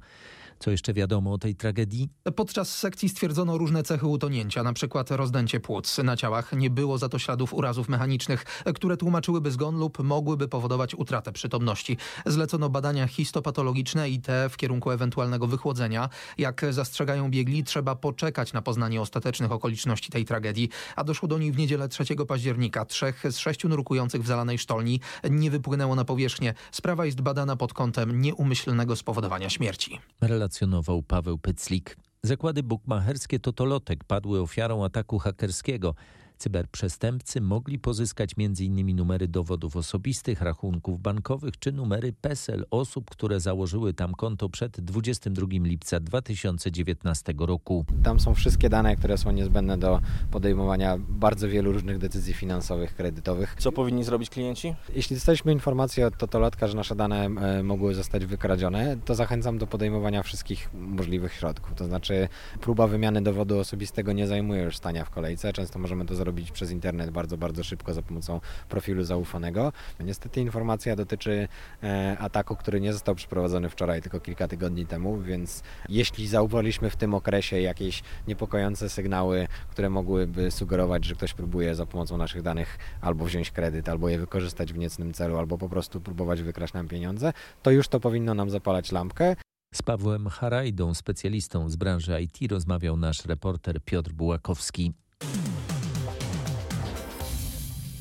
Co 0.59 0.71
jeszcze 0.71 0.95
wiadomo 0.95 1.33
o 1.33 1.39
tej 1.39 1.55
tragedii? 1.55 2.09
Podczas 2.37 2.79
sekcji 2.79 3.09
stwierdzono 3.09 3.59
różne 3.59 3.83
cechy 3.83 4.07
utonięcia, 4.07 4.63
na 4.63 4.73
przykład 4.73 5.11
rozdęcie 5.11 5.61
płuc. 5.61 5.99
Na 5.99 6.17
ciałach 6.17 6.53
nie 6.53 6.71
było 6.71 6.99
za 6.99 7.09
to 7.09 7.19
śladów 7.19 7.55
urazów 7.55 7.89
mechanicznych, 7.89 8.45
które 8.75 8.97
tłumaczyłyby 8.97 9.51
zgon 9.51 9.79
lub 9.79 9.99
mogłyby 9.99 10.49
powodować 10.49 10.95
utratę 10.95 11.33
przytomności. 11.33 11.97
Zlecono 12.27 12.69
badania 12.69 13.07
histopatologiczne 13.07 14.11
i 14.11 14.21
te 14.21 14.49
w 14.49 14.57
kierunku 14.57 14.91
ewentualnego 14.91 15.47
wychłodzenia. 15.47 16.09
Jak 16.39 16.65
zastrzegają 16.71 17.31
biegli, 17.31 17.65
trzeba 17.65 17.95
poczekać 17.95 18.53
na 18.53 18.63
poznanie 18.63 19.01
ostatecznych 19.01 19.53
okoliczności 19.53 20.11
tej 20.11 20.25
tragedii, 20.25 20.50
a 20.97 21.05
doszło 21.05 21.29
do 21.29 21.39
niej 21.39 21.53
w 21.53 21.59
niedzielę 21.59 21.89
3 21.89 22.05
października. 22.29 22.85
Trzech 22.85 23.25
z 23.31 23.39
sześciu 23.39 23.69
nurkujących 23.69 24.23
w 24.23 24.27
zalanej 24.27 24.59
sztolni 24.59 25.01
nie 25.31 25.51
wypłynęło 25.51 25.95
na 25.95 26.05
powierzchnię. 26.05 26.55
Sprawa 26.73 27.07
jest 27.07 27.21
badana 27.21 27.57
pod 27.57 27.73
kątem 27.73 28.21
nieumyślnego 28.21 28.97
spowodowania 28.97 29.51
śmierci 29.51 30.01
relacjonował 30.21 31.03
Paweł 31.03 31.39
Pyclik. 31.39 31.97
Zakłady 32.23 32.63
bukmacherskie 32.63 33.41
Totolotek 33.41 34.05
padły 34.05 34.41
ofiarą 34.41 34.85
ataku 34.85 35.19
hakerskiego. 35.19 35.95
Cyberprzestępcy 36.41 37.41
mogli 37.41 37.79
pozyskać 37.79 38.31
m.in. 38.39 38.97
numery 38.97 39.29
dowodów 39.29 39.77
osobistych, 39.77 40.43
rachunków 40.43 41.01
bankowych 41.01 41.59
czy 41.59 41.73
numery 41.73 42.13
PESEL 42.13 42.67
osób, 42.71 43.11
które 43.11 43.41
założyły 43.41 43.95
tam 43.95 44.15
konto 44.15 44.49
przed 44.49 44.81
22 44.81 45.47
lipca 45.51 46.01
2019 46.01 47.35
roku. 47.39 47.85
Tam 48.03 48.21
są 48.21 48.35
wszystkie 48.35 48.69
dane, 48.69 48.97
które 48.97 49.19
są 49.19 49.31
niezbędne 49.31 49.79
do 49.79 50.01
podejmowania 50.31 50.99
bardzo 51.09 51.49
wielu 51.49 51.73
różnych 51.73 51.99
decyzji 51.99 52.35
finansowych, 52.35 52.95
kredytowych. 52.95 53.57
Co 53.59 53.73
powinni 53.73 54.05
zrobić 54.05 54.31
klienci? 54.31 54.75
Jeśli 54.95 55.17
dostaliśmy 55.17 55.53
informację 55.53 56.07
od 56.07 56.17
Totolotka, 56.17 56.69
że 56.69 56.77
nasze 56.77 56.95
dane 56.95 57.25
e, 57.27 57.63
mogły 57.63 57.95
zostać 57.95 58.27
wykradzione, 58.27 58.97
to 59.05 59.15
zachęcam 59.15 59.59
do 59.59 59.67
podejmowania 59.67 60.23
wszystkich 60.23 60.71
możliwych 60.75 61.33
środków. 61.33 61.75
To 61.75 61.85
znaczy 61.85 62.29
próba 62.61 62.87
wymiany 62.87 63.23
dowodu 63.23 63.59
osobistego 63.59 64.13
nie 64.13 64.27
zajmuje 64.27 64.63
już 64.63 64.77
stania 64.77 65.05
w 65.05 65.11
kolejce. 65.11 65.53
Często 65.53 65.79
możemy 65.79 66.07
to 66.07 66.15
zrobić 66.15 66.30
zrobić 66.31 66.51
przez 66.51 66.71
internet 66.71 67.11
bardzo, 67.11 67.37
bardzo 67.37 67.65
szybko 67.65 67.95
za 67.95 68.03
pomocą 68.03 68.41
profilu 68.69 69.05
zaufanego. 69.05 69.73
Niestety 70.01 70.41
informacja 70.41 70.97
dotyczy 70.97 71.49
e, 71.83 72.17
ataku, 72.19 72.57
który 72.57 72.81
nie 72.81 72.93
został 72.93 73.15
przeprowadzony 73.15 73.69
wczoraj, 73.69 74.03
tylko 74.03 74.21
kilka 74.21 74.49
tygodni 74.49 74.87
temu, 74.87 75.21
więc 75.21 75.63
jeśli 75.89 76.27
zauważyliśmy 76.27 76.91
w 76.91 76.97
tym 76.97 77.15
okresie 77.15 77.61
jakieś 77.61 78.03
niepokojące 78.29 78.89
sygnały, 78.89 79.49
które 79.71 79.91
mogłyby 79.91 80.51
sugerować, 80.51 81.05
że 81.05 81.15
ktoś 81.15 81.35
próbuje 81.35 81.75
za 81.75 81.87
pomocą 81.87 82.17
naszych 82.17 82.43
danych 82.43 82.79
albo 83.01 83.25
wziąć 83.25 83.51
kredyt, 83.51 83.89
albo 83.89 84.09
je 84.09 84.19
wykorzystać 84.19 84.73
w 84.73 84.79
niecnym 84.79 85.13
celu, 85.13 85.39
albo 85.39 85.59
po 85.59 85.69
prostu 85.69 86.01
próbować 86.01 86.43
wykraść 86.43 86.73
nam 86.73 86.89
pieniądze, 86.89 87.33
to 87.63 87.71
już 87.71 87.89
to 87.89 88.01
powinno 88.01 88.35
nam 88.35 88.51
zapalać 88.51 88.93
lampkę. 88.93 89.37
Z 89.75 89.83
Pawłem 89.83 90.29
Harajdą, 90.29 90.95
specjalistą 90.95 91.69
z 91.69 91.77
branży 91.77 92.23
IT, 92.23 92.53
rozmawiał 92.53 92.97
nasz 92.97 93.25
reporter 93.25 93.81
Piotr 93.85 94.13
Bułakowski. 94.13 94.93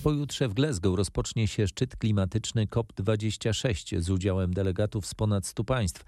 Pojutrze 0.04 0.48
w 0.48 0.54
Glasgow 0.54 0.98
rozpocznie 0.98 1.48
się 1.48 1.68
szczyt 1.68 1.96
klimatyczny 1.96 2.66
COP26 2.66 4.00
z 4.02 4.10
udziałem 4.10 4.54
delegatów 4.54 5.06
z 5.06 5.14
ponad 5.16 5.46
100 5.46 5.64
państw. 5.64 6.04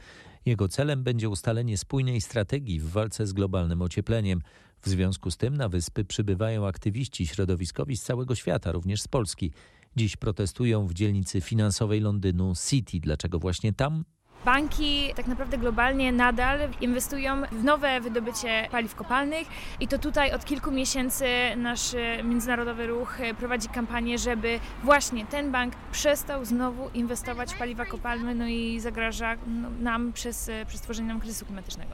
Jego 0.46 0.68
celem 0.68 1.04
będzie 1.04 1.30
ustalenie 1.30 1.78
spójnej 1.78 2.22
strategii 2.22 2.80
w 2.80 2.90
walce 2.90 3.28
z 3.28 3.34
globalnym 3.34 3.82
ociepleniem. 3.82 4.42
W 4.82 4.90
związku 4.90 5.32
z 5.32 5.38
tym 5.38 5.58
na 5.58 5.70
wyspy 5.70 6.06
przybywają 6.06 6.68
aktywiści 6.68 7.28
środowiskowi 7.28 7.98
z 7.98 8.04
całego 8.04 8.36
świata, 8.36 8.72
również 8.72 9.02
z 9.02 9.08
Polski. 9.08 9.52
Dziś 9.96 10.18
protestują 10.18 10.88
w 10.88 10.94
dzielnicy 10.94 11.42
finansowej 11.42 12.00
Londynu 12.00 12.54
City. 12.70 13.00
Dlaczego 13.00 13.40
właśnie 13.40 13.74
tam? 13.74 14.04
Banki 14.46 15.14
tak 15.16 15.28
naprawdę 15.28 15.58
globalnie 15.58 16.12
nadal 16.12 16.60
inwestują 16.82 17.42
w 17.52 17.64
nowe 17.64 18.02
wydobycie 18.02 18.68
paliw 18.72 18.96
kopalnych 18.96 19.48
i 19.80 19.88
to 19.88 20.00
tutaj 20.00 20.32
od 20.32 20.46
kilku 20.46 20.72
miesięcy 20.72 21.26
nasz 21.58 21.96
międzynarodowy 22.24 22.88
ruch 22.88 23.18
prowadzi 23.38 23.70
kampanię, 23.70 24.18
żeby 24.18 24.60
właśnie 24.84 25.26
ten 25.26 25.52
bank 25.52 25.74
przestał 25.92 26.46
znowu 26.46 26.90
inwestować 26.94 27.54
w 27.54 27.58
paliwa 27.58 27.86
kopalne 27.86 28.36
no 28.36 28.48
i 28.48 28.80
zagraża 28.80 29.36
no, 29.48 29.70
nam 29.80 30.14
przez, 30.14 30.52
przez 30.68 30.82
tworzenie 30.82 31.08
nam 31.08 31.20
kryzysu 31.20 31.46
klimatycznego. 31.46 31.92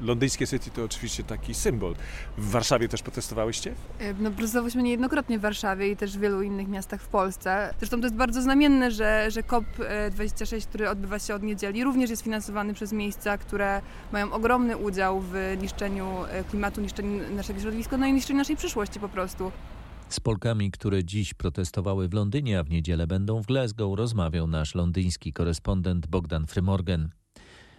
Londyńskie 0.00 0.46
City 0.46 0.70
to 0.70 0.84
oczywiście 0.84 1.22
taki 1.22 1.54
symbol. 1.54 1.94
W 2.38 2.50
Warszawie 2.50 2.88
też 2.88 3.02
protestowałyście? 3.02 3.74
No 4.18 4.30
protestowałyśmy 4.30 4.82
niejednokrotnie 4.82 5.38
w 5.38 5.42
Warszawie 5.42 5.88
i 5.88 5.96
też 5.96 6.18
w 6.18 6.20
wielu 6.20 6.42
innych 6.42 6.68
miastach 6.68 7.02
w 7.02 7.08
Polsce. 7.08 7.74
Zresztą 7.78 7.96
to 7.96 8.02
jest 8.02 8.16
bardzo 8.16 8.42
znamienne, 8.42 8.90
że, 8.90 9.30
że 9.30 9.40
COP26, 9.40 10.66
który 10.66 10.90
odbywa 10.90 11.18
się 11.18 11.34
od 11.34 11.42
niedzieli, 11.42 11.83
również 11.84 12.10
jest 12.10 12.22
finansowany 12.22 12.74
przez 12.74 12.92
miejsca, 12.92 13.38
które 13.38 13.82
mają 14.12 14.32
ogromny 14.32 14.76
udział 14.76 15.20
w 15.20 15.56
niszczeniu 15.62 16.06
e, 16.28 16.44
klimatu, 16.44 16.80
niszczeniu 16.80 17.34
naszego 17.36 17.60
środowiska, 17.60 17.96
no 17.96 18.06
i 18.06 18.12
niszczeniu 18.12 18.38
naszej 18.38 18.56
przyszłości 18.56 19.00
po 19.00 19.08
prostu. 19.08 19.52
Z 20.08 20.20
Polkami, 20.20 20.70
które 20.70 21.04
dziś 21.04 21.34
protestowały 21.34 22.08
w 22.08 22.14
Londynie, 22.14 22.58
a 22.58 22.64
w 22.64 22.70
niedzielę 22.70 23.06
będą 23.06 23.42
w 23.42 23.46
Glasgow, 23.46 23.98
rozmawiał 23.98 24.46
nasz 24.46 24.74
londyński 24.74 25.32
korespondent 25.32 26.06
Bogdan 26.06 26.46
Frymorgan. 26.46 27.10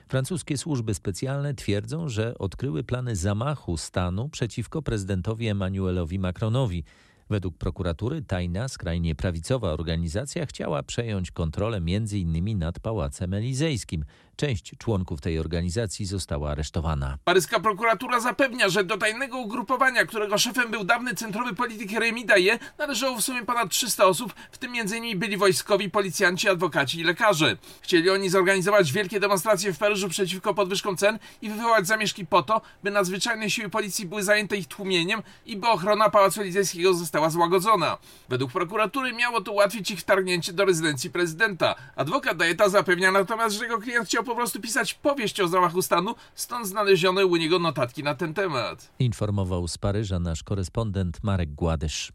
Francuskie 0.07 0.57
służby 0.57 0.93
specjalne 0.93 1.53
twierdzą, 1.53 2.09
że 2.09 2.37
odkryły 2.37 2.83
plany 2.83 3.15
zamachu 3.15 3.77
stanu 3.77 4.29
przeciwko 4.29 4.81
prezydentowi 4.81 5.47
Emmanuelowi 5.47 6.19
Macronowi. 6.19 6.83
Według 7.29 7.57
prokuratury 7.57 8.21
tajna, 8.21 8.67
skrajnie 8.67 9.15
prawicowa 9.15 9.71
organizacja 9.71 10.45
chciała 10.45 10.83
przejąć 10.83 11.31
kontrolę 11.31 11.77
m.in. 11.77 12.59
nad 12.59 12.79
Pałacem 12.79 13.33
Elizejskim. 13.33 14.05
Część 14.35 14.77
członków 14.77 15.21
tej 15.21 15.39
organizacji 15.39 16.05
została 16.05 16.51
aresztowana. 16.51 17.17
Paryska 17.23 17.59
prokuratura 17.59 18.19
zapewnia, 18.19 18.69
że 18.69 18.83
do 18.83 18.97
tajnego 18.97 19.37
ugrupowania, 19.37 20.05
którego 20.05 20.37
szefem 20.37 20.71
był 20.71 20.83
dawny 20.83 21.15
centrowy 21.15 21.55
polityk 21.55 21.91
Remi 21.91 22.25
Daje, 22.25 22.59
należało 22.77 23.17
w 23.17 23.21
sumie 23.21 23.45
ponad 23.45 23.69
300 23.69 24.05
osób, 24.05 24.33
w 24.51 24.57
tym 24.57 24.71
m.in. 24.75 25.19
byli 25.19 25.37
wojskowi, 25.37 25.89
policjanci, 25.89 26.49
adwokaci 26.49 26.99
i 26.99 27.03
lekarze. 27.03 27.57
Chcieli 27.81 28.09
oni 28.09 28.29
zorganizować 28.29 28.91
wielkie 28.91 29.19
demonstracje 29.19 29.73
w 29.73 29.77
Paryżu 29.77 30.09
przeciwko 30.09 30.53
podwyżkom 30.53 30.97
cen 30.97 31.19
i 31.41 31.49
wywołać 31.49 31.87
zamieszki 31.87 32.25
po 32.25 32.43
to, 32.43 32.61
by 32.83 32.91
nadzwyczajne 32.91 33.49
siły 33.49 33.69
policji 33.69 34.05
były 34.05 34.23
zajęte 34.23 34.57
ich 34.57 34.67
tłumieniem 34.67 35.21
i 35.45 35.57
by 35.57 35.67
ochrona 35.67 36.09
Pałacu 36.09 36.41
Elizejskiego 36.41 36.93
została 36.93 37.14
złagodzona. 37.29 37.97
Według 38.29 38.51
prokuratury 38.51 39.13
miało 39.13 39.41
to 39.41 39.51
ułatwić 39.51 39.91
ich 39.91 39.99
wtargnięcie 39.99 40.53
do 40.53 40.65
rezydencji 40.65 41.09
prezydenta. 41.09 41.75
Adwokat 41.95 42.37
Dajeta 42.37 42.69
zapewnia 42.69 43.11
natomiast, 43.11 43.55
że 43.55 43.63
jego 43.63 43.77
klient 43.77 44.07
chciał 44.07 44.23
po 44.23 44.35
prostu 44.35 44.61
pisać 44.61 44.93
powieść 44.93 45.41
o 45.41 45.47
zamachu 45.47 45.81
stanu, 45.81 46.15
stąd 46.35 46.67
znalezione 46.67 47.25
u 47.25 47.35
niego 47.35 47.59
notatki 47.59 48.03
na 48.03 48.15
ten 48.15 48.33
temat. 48.33 48.91
Informował 48.99 49.67
z 49.67 49.77
Paryża 49.77 50.19
nasz 50.19 50.43
korespondent 50.43 51.23
Marek 51.23 51.53
Gładysz. 51.53 52.11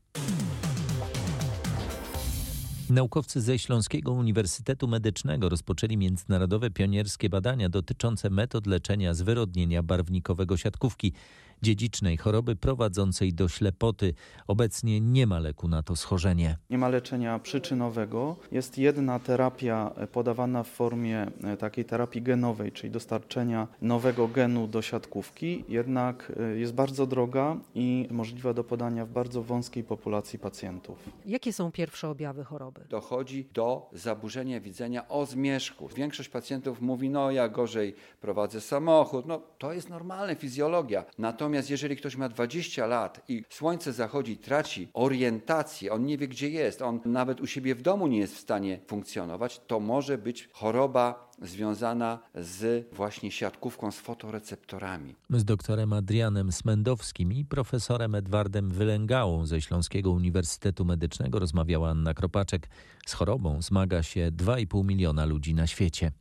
Naukowcy 2.90 3.40
ze 3.40 3.58
Śląskiego 3.58 4.12
Uniwersytetu 4.12 4.88
Medycznego 4.88 5.48
rozpoczęli 5.48 5.96
międzynarodowe 5.96 6.70
pionierskie 6.70 7.28
badania 7.28 7.68
dotyczące 7.68 8.30
metod 8.30 8.66
leczenia 8.66 9.14
zwyrodnienia 9.14 9.82
barwnikowego 9.82 10.56
siatkówki, 10.56 11.12
dziedzicznej 11.62 12.16
choroby 12.16 12.56
prowadzącej 12.56 13.32
do 13.32 13.48
ślepoty. 13.48 14.14
Obecnie 14.46 15.00
nie 15.00 15.26
ma 15.26 15.38
leku 15.38 15.68
na 15.68 15.82
to 15.82 15.96
schorzenie. 15.96 16.58
Nie 16.70 16.78
ma 16.78 16.88
leczenia 16.88 17.38
przyczynowego. 17.38 18.36
Jest 18.52 18.78
jedna 18.78 19.18
terapia 19.18 19.90
podawana 20.12 20.62
w 20.62 20.68
formie 20.68 21.26
e, 21.44 21.56
takiej 21.56 21.84
terapii 21.84 22.22
genowej, 22.22 22.72
czyli 22.72 22.90
dostarczenia 22.90 23.68
nowego 23.82 24.28
genu 24.28 24.68
do 24.68 24.82
siatkówki, 24.82 25.64
jednak 25.68 26.32
e, 26.40 26.58
jest 26.58 26.74
bardzo 26.74 27.06
droga 27.06 27.56
i 27.74 28.08
możliwa 28.10 28.54
do 28.54 28.64
podania 28.64 29.06
w 29.06 29.10
bardzo 29.10 29.42
wąskiej 29.42 29.84
populacji 29.84 30.38
pacjentów. 30.38 30.98
Jakie 31.26 31.52
są 31.52 31.72
pierwsze 31.72 32.08
objawy 32.08 32.44
choroby? 32.44 32.80
Dochodzi 32.88 33.48
do 33.54 33.90
zaburzenia 33.92 34.60
widzenia 34.60 35.08
o 35.08 35.26
zmierzchu. 35.26 35.88
Większość 35.88 36.28
pacjentów 36.28 36.80
mówi, 36.80 37.10
no 37.10 37.30
ja 37.30 37.48
gorzej 37.48 37.94
prowadzę 38.20 38.60
samochód, 38.60 39.26
no 39.26 39.42
to 39.58 39.72
jest 39.72 39.88
normalne, 39.88 40.36
fizjologia. 40.36 41.04
Natomiast 41.18 41.49
Natomiast 41.50 41.70
jeżeli 41.70 41.96
ktoś 41.96 42.16
ma 42.16 42.28
20 42.28 42.86
lat 42.86 43.24
i 43.28 43.44
słońce 43.48 43.92
zachodzi, 43.92 44.36
traci 44.36 44.88
orientację, 44.94 45.92
on 45.92 46.06
nie 46.06 46.18
wie 46.18 46.28
gdzie 46.28 46.50
jest, 46.50 46.82
on 46.82 47.00
nawet 47.04 47.40
u 47.40 47.46
siebie 47.46 47.74
w 47.74 47.82
domu 47.82 48.06
nie 48.06 48.18
jest 48.18 48.36
w 48.36 48.40
stanie 48.40 48.80
funkcjonować, 48.86 49.60
to 49.66 49.80
może 49.80 50.18
być 50.18 50.48
choroba 50.52 51.30
związana 51.42 52.18
z 52.34 52.94
właśnie 52.94 53.30
siatkówką, 53.30 53.90
z 53.90 53.96
fotoreceptorami. 54.00 55.14
Z 55.30 55.44
doktorem 55.44 55.92
Adrianem 55.92 56.52
Smendowskim 56.52 57.32
i 57.32 57.44
profesorem 57.44 58.14
Edwardem 58.14 58.70
Wylęgałą 58.70 59.46
ze 59.46 59.60
Śląskiego 59.60 60.10
Uniwersytetu 60.10 60.84
Medycznego 60.84 61.38
rozmawiała 61.38 61.90
Anna 61.90 62.14
Kropaczek. 62.14 62.68
Z 63.06 63.12
chorobą 63.12 63.62
zmaga 63.62 64.02
się 64.02 64.32
2,5 64.32 64.84
miliona 64.84 65.24
ludzi 65.24 65.54
na 65.54 65.66
świecie. 65.66 66.12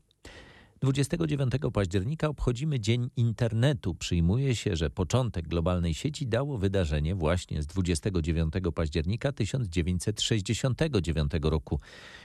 29 0.82 1.54
października 1.74 2.28
obchodzimy 2.28 2.80
Dzień 2.80 3.10
Internetu. 3.18 3.96
Przyjmuje 3.96 4.56
się, 4.56 4.76
że 4.76 4.90
początek 4.90 5.48
globalnej 5.48 5.94
sieci 5.94 6.28
dało 6.28 6.58
wydarzenie 6.58 7.16
właśnie 7.16 7.64
z 7.64 7.68
29 7.68 8.54
października 8.76 9.32
1969 9.32 11.32
roku. 11.42 11.80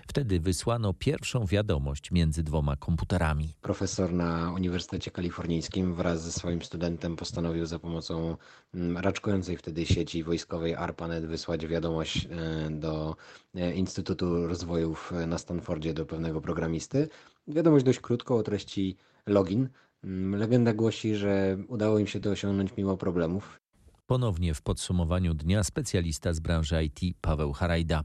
Wtedy 0.08 0.40
wysłano 0.40 0.92
pierwszą 0.92 1.46
wiadomość 1.46 2.10
między 2.10 2.42
dwoma 2.42 2.76
komputerami. 2.76 3.48
Profesor 3.62 4.12
na 4.12 4.52
Uniwersytecie 4.52 5.10
Kalifornijskim 5.10 5.94
wraz 5.94 6.22
ze 6.22 6.32
swoim 6.32 6.62
studentem 6.62 7.16
postanowił 7.16 7.66
za 7.66 7.78
pomocą 7.78 8.36
mm, 8.74 8.98
raczkującej 8.98 9.56
wtedy 9.56 9.86
sieci 9.86 10.24
wojskowej 10.24 10.74
ARPANET 10.74 11.26
wysłać 11.26 11.66
wiadomość 11.66 12.28
e, 12.30 12.70
do 12.70 13.16
e, 13.54 13.74
Instytutu 13.74 14.46
Rozwojów 14.46 15.12
na 15.26 15.38
Stanfordzie 15.38 15.94
do 15.94 16.06
pewnego 16.06 16.40
programisty. 16.40 17.08
Wiadomość 17.46 17.84
dość 17.84 18.00
krótko 18.00 18.36
o 18.36 18.42
treści 18.42 18.96
login. 19.26 19.68
Mm, 20.04 20.40
legenda 20.40 20.72
głosi, 20.72 21.14
że 21.14 21.58
udało 21.68 21.98
im 21.98 22.06
się 22.06 22.20
to 22.20 22.30
osiągnąć 22.30 22.76
mimo 22.76 22.96
problemów. 22.96 23.60
Ponownie 24.06 24.54
w 24.54 24.62
podsumowaniu 24.62 25.34
dnia 25.34 25.64
specjalista 25.64 26.32
z 26.32 26.40
branży 26.40 26.84
IT 26.84 27.16
Paweł 27.20 27.52
Harajda. 27.52 28.04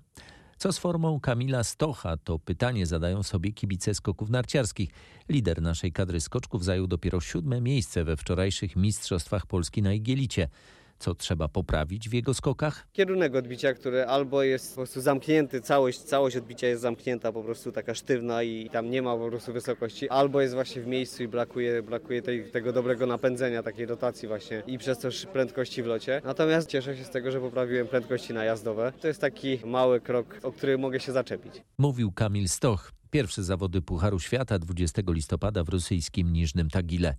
Co 0.57 0.73
z 0.73 0.77
formą 0.77 1.19
Kamila 1.19 1.63
Stocha? 1.63 2.17
To 2.17 2.39
pytanie 2.39 2.85
zadają 2.85 3.23
sobie 3.23 3.51
kibice 3.51 3.93
skoków 3.93 4.29
narciarskich. 4.29 4.89
Lider 5.29 5.61
naszej 5.61 5.91
kadry 5.91 6.21
skoczków 6.21 6.63
zajął 6.63 6.87
dopiero 6.87 7.21
siódme 7.21 7.61
miejsce 7.61 8.03
we 8.03 8.17
wczorajszych 8.17 8.75
Mistrzostwach 8.75 9.45
Polski 9.45 9.81
na 9.81 9.93
Igielicie 9.93 10.49
co 10.99 11.15
trzeba 11.15 11.47
poprawić 11.47 12.09
w 12.09 12.13
jego 12.13 12.33
skokach? 12.33 12.87
Kierunek 12.93 13.35
odbicia, 13.35 13.73
który 13.73 14.05
albo 14.05 14.43
jest 14.43 14.69
po 14.69 14.75
prostu 14.75 15.01
zamknięty, 15.01 15.61
całość, 15.61 15.99
całość 15.99 16.35
odbicia 16.35 16.67
jest 16.67 16.81
zamknięta, 16.81 17.31
po 17.31 17.43
prostu 17.43 17.71
taka 17.71 17.93
sztywna 17.93 18.43
i 18.43 18.69
tam 18.69 18.89
nie 18.89 19.01
ma 19.01 19.17
po 19.17 19.27
prostu 19.27 19.53
wysokości, 19.53 20.09
albo 20.09 20.41
jest 20.41 20.53
właśnie 20.53 20.81
w 20.81 20.87
miejscu 20.87 21.23
i 21.23 21.27
brakuje, 21.27 21.83
brakuje 21.83 22.21
tej, 22.21 22.51
tego 22.51 22.73
dobrego 22.73 23.05
napędzenia, 23.05 23.63
takiej 23.63 23.85
rotacji 23.85 24.27
właśnie 24.27 24.63
i 24.67 24.77
przez 24.77 24.99
to 24.99 25.09
prędkości 25.33 25.83
w 25.83 25.85
locie. 25.85 26.21
Natomiast 26.23 26.69
cieszę 26.69 26.97
się 26.97 27.03
z 27.03 27.09
tego, 27.09 27.31
że 27.31 27.39
poprawiłem 27.39 27.87
prędkości 27.87 28.33
najazdowe. 28.33 28.93
To 29.01 29.07
jest 29.07 29.21
taki 29.21 29.59
mały 29.65 30.01
krok, 30.01 30.39
o 30.43 30.51
który 30.51 30.77
mogę 30.77 30.99
się 30.99 31.11
zaczepić. 31.11 31.53
Mówił 31.77 32.11
Kamil 32.11 32.49
Stoch. 32.49 32.98
Pierwsze 33.11 33.43
zawody 33.43 33.81
Pucharu 33.81 34.19
Świata 34.19 34.59
20 34.59 35.01
listopada 35.07 35.63
w 35.63 35.69
rosyjskim 35.69 36.33
Niżnym 36.33 36.69
Tagile. 36.69 37.15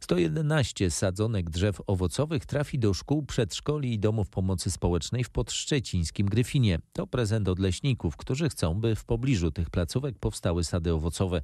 111 0.00 0.90
sadzonek 0.90 1.50
drzew 1.50 1.80
owocowych 1.86 2.46
trafi 2.46 2.78
do 2.78 2.94
szkół, 2.94 3.22
przedszkoli 3.22 3.92
i 3.92 3.98
domów 3.98 4.28
pomocy 4.28 4.70
społecznej 4.70 5.24
w 5.24 5.30
podszczecińskim 5.30 6.26
Gryfinie. 6.26 6.78
To 6.92 7.06
prezent 7.06 7.48
od 7.48 7.58
leśników, 7.58 8.16
którzy 8.16 8.48
chcą, 8.48 8.74
by 8.74 8.94
w 8.94 9.04
pobliżu 9.04 9.50
tych 9.50 9.70
placówek 9.70 10.18
powstały 10.18 10.64
sady 10.64 10.92
owocowe. 10.92 11.42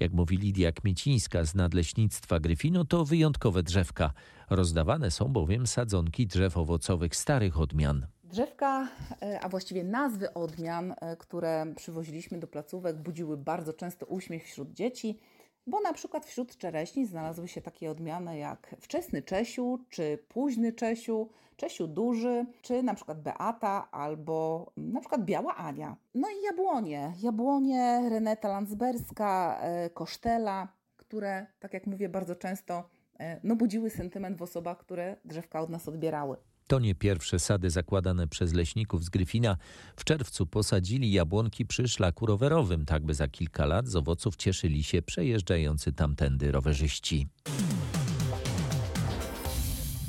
Jak 0.00 0.12
mówi 0.12 0.36
Lidia 0.36 0.72
Kmiecińska 0.72 1.44
z 1.44 1.54
Nadleśnictwa 1.54 2.40
Gryfino, 2.40 2.84
to 2.84 3.04
wyjątkowe 3.04 3.62
drzewka. 3.62 4.12
Rozdawane 4.50 5.10
są 5.10 5.28
bowiem 5.28 5.66
sadzonki 5.66 6.26
drzew 6.26 6.56
owocowych 6.56 7.16
starych 7.16 7.60
odmian. 7.60 8.06
Drzewka, 8.28 8.88
e, 9.22 9.40
a 9.40 9.48
właściwie 9.48 9.84
nazwy 9.84 10.34
odmian, 10.34 10.94
e, 11.00 11.16
które 11.16 11.66
przywoziliśmy 11.76 12.38
do 12.38 12.46
placówek, 12.46 12.96
budziły 12.96 13.36
bardzo 13.36 13.72
często 13.72 14.06
uśmiech 14.06 14.44
wśród 14.44 14.72
dzieci, 14.72 15.20
bo 15.66 15.80
na 15.80 15.92
przykład 15.92 16.26
wśród 16.26 16.56
czereśni 16.56 17.06
znalazły 17.06 17.48
się 17.48 17.60
takie 17.60 17.90
odmiany 17.90 18.38
jak 18.38 18.76
wczesny 18.80 19.22
Czesiu, 19.22 19.78
czy 19.88 20.18
późny 20.28 20.72
Czesiu, 20.72 21.28
Czesiu 21.56 21.86
duży, 21.86 22.46
czy 22.62 22.82
na 22.82 22.94
przykład 22.94 23.22
Beata, 23.22 23.90
albo 23.90 24.66
na 24.76 25.00
przykład 25.00 25.24
Biała 25.24 25.56
Ania. 25.56 25.96
No 26.14 26.28
i 26.28 26.42
jabłonie, 26.42 27.12
jabłonie 27.22 28.08
Reneta 28.10 28.48
Landsberska, 28.48 29.60
e, 29.62 29.90
Kosztela, 29.90 30.68
które, 30.96 31.46
tak 31.60 31.72
jak 31.74 31.86
mówię, 31.86 32.08
bardzo 32.08 32.36
często 32.36 32.88
no, 33.44 33.56
budziły 33.56 33.90
sentyment 33.90 34.38
w 34.38 34.42
osobach, 34.42 34.78
które 34.78 35.16
drzewka 35.24 35.60
od 35.60 35.70
nas 35.70 35.88
odbierały. 35.88 36.36
To 36.68 36.78
nie 36.78 36.94
pierwsze 36.94 37.38
sady 37.38 37.70
zakładane 37.70 38.28
przez 38.28 38.52
leśników 38.52 39.04
z 39.04 39.08
Gryfina. 39.08 39.56
W 39.96 40.04
czerwcu 40.04 40.46
posadzili 40.46 41.12
jabłonki 41.12 41.66
przy 41.66 41.88
szlaku 41.88 42.26
rowerowym, 42.26 42.84
tak 42.84 43.04
by 43.04 43.14
za 43.14 43.28
kilka 43.28 43.66
lat 43.66 43.88
z 43.88 43.96
owoców 43.96 44.36
cieszyli 44.36 44.82
się 44.82 45.02
przejeżdżający 45.02 45.92
tamtędy 45.92 46.52
rowerzyści. 46.52 47.26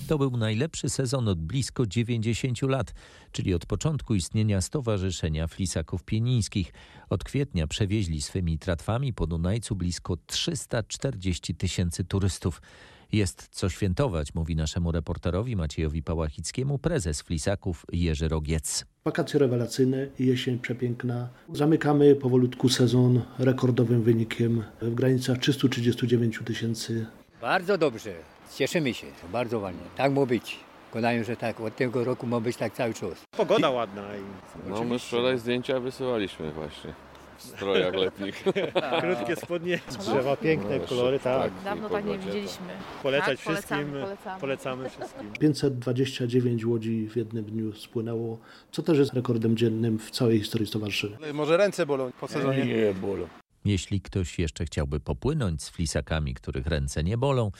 To 0.08 0.18
był 0.18 0.38
najlepszy 0.38 0.90
sezon 0.90 1.28
od 1.28 1.42
blisko 1.42 1.88
90 1.88 2.62
lat, 2.62 2.94
czyli 3.32 3.54
od 3.54 3.66
początku 3.66 4.16
istnienia 4.16 4.62
Stowarzyszenia 4.62 5.48
Flisaków 5.48 6.04
Pienińskich. 6.04 6.74
Od 7.10 7.24
kwietnia 7.24 7.68
przewieźli 7.68 8.22
swymi 8.22 8.60
tratwami 8.60 9.14
po 9.14 9.28
Dunajcu 9.28 9.76
blisko 9.76 10.18
340 10.28 11.56
tysięcy 11.56 12.04
turystów. 12.04 12.62
Jest 13.12 13.48
co 13.52 13.70
świętować, 13.70 14.34
mówi 14.36 14.56
naszemu 14.56 14.92
reporterowi 14.92 15.56
Maciejowi 15.56 16.04
Pałachickiemu 16.04 16.80
prezes 16.80 17.22
Flisaków 17.22 17.86
Jerzy 17.92 18.28
Rogiec. 18.28 18.86
Wakacje 19.06 19.40
rewelacyjne, 19.40 20.08
jesień 20.20 20.60
przepiękna. 20.60 21.30
Zamykamy 21.54 22.16
powolutku 22.16 22.70
sezon 22.70 23.22
rekordowym 23.40 24.04
wynikiem 24.04 24.64
w 24.82 24.94
granicach 24.94 25.38
339 25.38 26.40
tysięcy. 26.46 27.06
Bardzo 27.42 27.78
dobrze, 27.78 28.14
cieszymy 28.58 28.94
się, 28.94 29.08
bardzo 29.32 29.60
ładnie. 29.60 29.86
Tak 29.98 30.14
ma 30.14 30.26
być. 30.26 30.60
Wykonają, 30.90 31.24
że 31.24 31.38
tak, 31.38 31.60
od 31.60 31.76
tego 31.76 32.04
roku 32.04 32.28
ma 32.28 32.40
być 32.40 32.58
tak 32.58 32.74
cały 32.74 32.94
czas. 32.94 33.24
Pogoda 33.38 33.70
ładna. 33.70 34.02
I... 34.16 34.22
No 34.70 34.84
my 34.84 35.00
wczoraj 35.00 35.40
zdjęcia 35.40 35.80
wysyłaliśmy 35.80 36.52
właśnie. 36.52 36.94
W 37.40 37.44
strojach 37.44 37.94
letnich. 37.94 38.44
Krótkie 39.02 39.36
spodnie, 39.36 39.80
drzewa, 40.00 40.38
piękne 40.38 40.80
kolory, 40.80 41.20
tak. 41.20 41.52
Dawno 41.64 41.90
tak 41.90 42.06
nie 42.06 42.18
widzieliśmy. 42.18 42.66
Polecać 43.04 43.38
Tak, 43.38 43.46
polecamy, 43.46 43.84
wszystkim, 43.84 44.02
polecamy. 44.02 44.40
polecamy 44.42 44.90
wszystkim. 44.90 45.32
529 45.40 46.66
łodzi 46.66 47.08
w 47.10 47.16
jednym 47.16 47.46
dniu 47.46 47.74
spłynęło, 47.74 48.38
co 48.72 48.84
też 48.84 48.98
jest 48.98 49.14
rekordem 49.14 49.58
dziennym 49.58 50.00
w 50.00 50.12
całej 50.12 50.40
historii 50.40 50.68
stowarzyszenia. 50.68 51.18
Może 51.34 51.58
ręce 51.58 51.86
bolą 51.86 52.12
po 52.20 52.28
sezonie? 52.28 52.66
Nie, 52.66 52.94
bolą. 52.94 53.28
Jeśli 53.66 54.02
ktoś 54.02 54.40
jeszcze 54.40 54.66
chciałby 54.66 55.00
popłynąć 55.00 55.64
z 55.64 55.70
flisakami, 55.70 56.34
których 56.34 56.68
ręce 56.68 57.04
nie 57.04 57.18
bolą, 57.18 57.52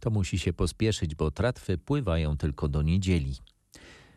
to 0.00 0.10
musi 0.10 0.38
się 0.38 0.52
pospieszyć, 0.52 1.14
bo 1.14 1.30
tratwy 1.30 1.78
pływają 1.78 2.36
tylko 2.36 2.68
do 2.68 2.82
niedzieli. 2.82 3.34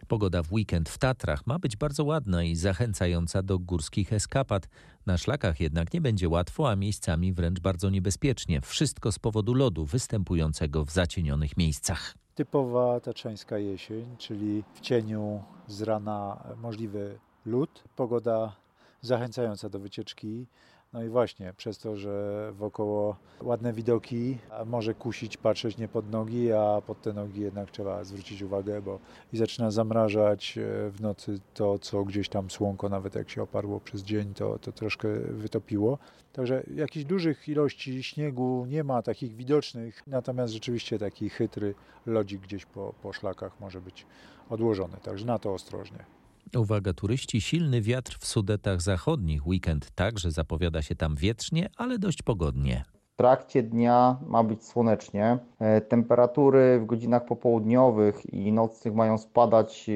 Pogoda 0.07 0.43
w 0.43 0.53
weekend 0.53 0.89
w 0.89 0.97
Tatrach 0.97 1.47
ma 1.47 1.59
być 1.59 1.77
bardzo 1.77 2.03
ładna 2.03 2.43
i 2.43 2.55
zachęcająca 2.55 3.43
do 3.43 3.59
górskich 3.59 4.13
eskapad. 4.13 4.69
Na 5.05 5.17
szlakach 5.17 5.59
jednak 5.59 5.93
nie 5.93 6.01
będzie 6.01 6.29
łatwo, 6.29 6.69
a 6.69 6.75
miejscami 6.75 7.33
wręcz 7.33 7.59
bardzo 7.59 7.89
niebezpiecznie. 7.89 8.61
Wszystko 8.61 9.11
z 9.11 9.19
powodu 9.19 9.53
lodu 9.53 9.85
występującego 9.85 10.85
w 10.85 10.91
zacienionych 10.91 11.57
miejscach. 11.57 12.13
Typowa 12.35 12.99
tatrzańska 12.99 13.57
jesień, 13.57 14.17
czyli 14.17 14.63
w 14.73 14.79
cieniu 14.79 15.43
z 15.67 15.81
rana 15.81 16.43
możliwy 16.61 17.19
lód, 17.45 17.83
pogoda 17.95 18.55
zachęcająca 19.01 19.69
do 19.69 19.79
wycieczki. 19.79 20.47
No 20.93 21.03
i 21.03 21.09
właśnie 21.09 21.53
przez 21.57 21.77
to, 21.79 21.95
że 21.95 22.49
wokoło 22.53 23.15
ładne 23.41 23.73
widoki, 23.73 24.37
może 24.65 24.93
kusić 24.93 25.37
patrzeć 25.37 25.77
nie 25.77 25.87
pod 25.87 26.11
nogi, 26.11 26.51
a 26.51 26.81
pod 26.87 27.01
te 27.01 27.13
nogi 27.13 27.41
jednak 27.41 27.71
trzeba 27.71 28.03
zwrócić 28.03 28.41
uwagę, 28.41 28.81
bo 28.81 28.99
i 29.33 29.37
zaczyna 29.37 29.71
zamrażać 29.71 30.57
e, 30.57 30.61
w 30.89 31.01
nocy 31.01 31.39
to, 31.53 31.79
co 31.79 32.03
gdzieś 32.03 32.29
tam 32.29 32.49
słonko, 32.49 32.89
nawet 32.89 33.15
jak 33.15 33.29
się 33.29 33.41
oparło 33.41 33.79
przez 33.79 34.03
dzień, 34.03 34.33
to, 34.33 34.59
to 34.59 34.71
troszkę 34.71 35.07
wytopiło. 35.19 35.97
Także 36.33 36.63
jakichś 36.75 37.05
dużych 37.05 37.49
ilości 37.49 38.03
śniegu 38.03 38.65
nie 38.69 38.83
ma 38.83 39.01
takich 39.01 39.35
widocznych, 39.35 40.03
natomiast 40.07 40.53
rzeczywiście 40.53 40.99
taki 40.99 41.29
chytry 41.29 41.75
lodzik 42.05 42.41
gdzieś 42.41 42.65
po, 42.65 42.93
po 43.03 43.13
szlakach 43.13 43.59
może 43.59 43.81
być 43.81 44.05
odłożony, 44.49 44.97
także 45.03 45.25
na 45.25 45.39
to 45.39 45.53
ostrożnie. 45.53 46.16
Uwaga 46.55 46.93
turyści, 46.93 47.41
silny 47.41 47.81
wiatr 47.81 48.17
w 48.19 48.27
Sudetach 48.27 48.81
Zachodnich. 48.81 49.47
Weekend 49.47 49.91
także 49.91 50.31
zapowiada 50.31 50.81
się 50.81 50.95
tam 50.95 51.15
wietrznie, 51.15 51.69
ale 51.77 51.99
dość 51.99 52.21
pogodnie. 52.21 52.83
W 53.13 53.17
trakcie 53.17 53.63
dnia 53.63 54.17
ma 54.27 54.43
być 54.43 54.65
słonecznie. 54.65 55.37
E, 55.59 55.81
Temperatury 55.81 56.79
w 56.79 56.85
godzinach 56.85 57.25
popołudniowych 57.25 58.33
i 58.33 58.51
nocnych 58.51 58.93
mają 58.93 59.17
spadać 59.17 59.89
e, 59.89 59.93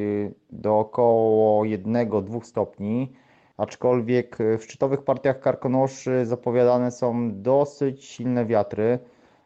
do 0.52 0.80
około 0.80 1.64
1-2 1.64 2.44
stopni. 2.44 3.14
Aczkolwiek 3.58 4.38
w 4.60 4.64
szczytowych 4.64 5.04
partiach 5.04 5.40
Karkonoszy 5.40 6.26
zapowiadane 6.26 6.92
są 6.92 7.42
dosyć 7.42 8.06
silne 8.06 8.46
wiatry 8.46 9.00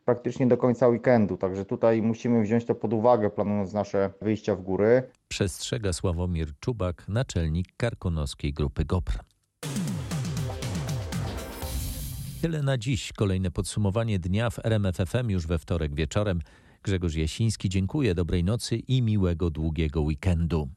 praktycznie 0.06 0.48
do 0.48 0.58
końca 0.58 0.88
weekendu. 0.88 1.38
Także 1.38 1.66
tutaj 1.66 2.02
musimy 2.02 2.42
wziąć 2.42 2.66
to 2.66 2.76
pod 2.76 2.94
uwagę, 2.94 3.30
planując 3.30 3.74
nasze 3.74 4.14
wyjścia 4.22 4.56
w 4.56 4.62
góry. 4.62 5.04
Przestrzega 5.28 5.94
Sławomir 5.94 6.48
Czubak, 6.60 7.08
naczelnik 7.08 7.68
karkonoskiej 7.78 8.54
grupy 8.54 8.86
GOPR. 8.86 9.20
Tyle 12.42 12.62
na 12.64 12.78
dziś. 12.78 13.14
Kolejne 13.14 13.52
podsumowanie 13.52 14.20
dnia 14.20 14.50
w 14.50 14.66
RMFFM 14.66 15.30
już 15.30 15.48
we 15.48 15.60
wtorek 15.60 15.96
wieczorem. 15.96 16.40
Grzegorz 16.84 17.16
Jasiński, 17.16 17.70
dziękuję, 17.70 18.16
dobrej 18.16 18.44
nocy 18.44 18.76
i 18.76 19.02
miłego 19.02 19.50
długiego 19.50 20.02
weekendu. 20.02 20.70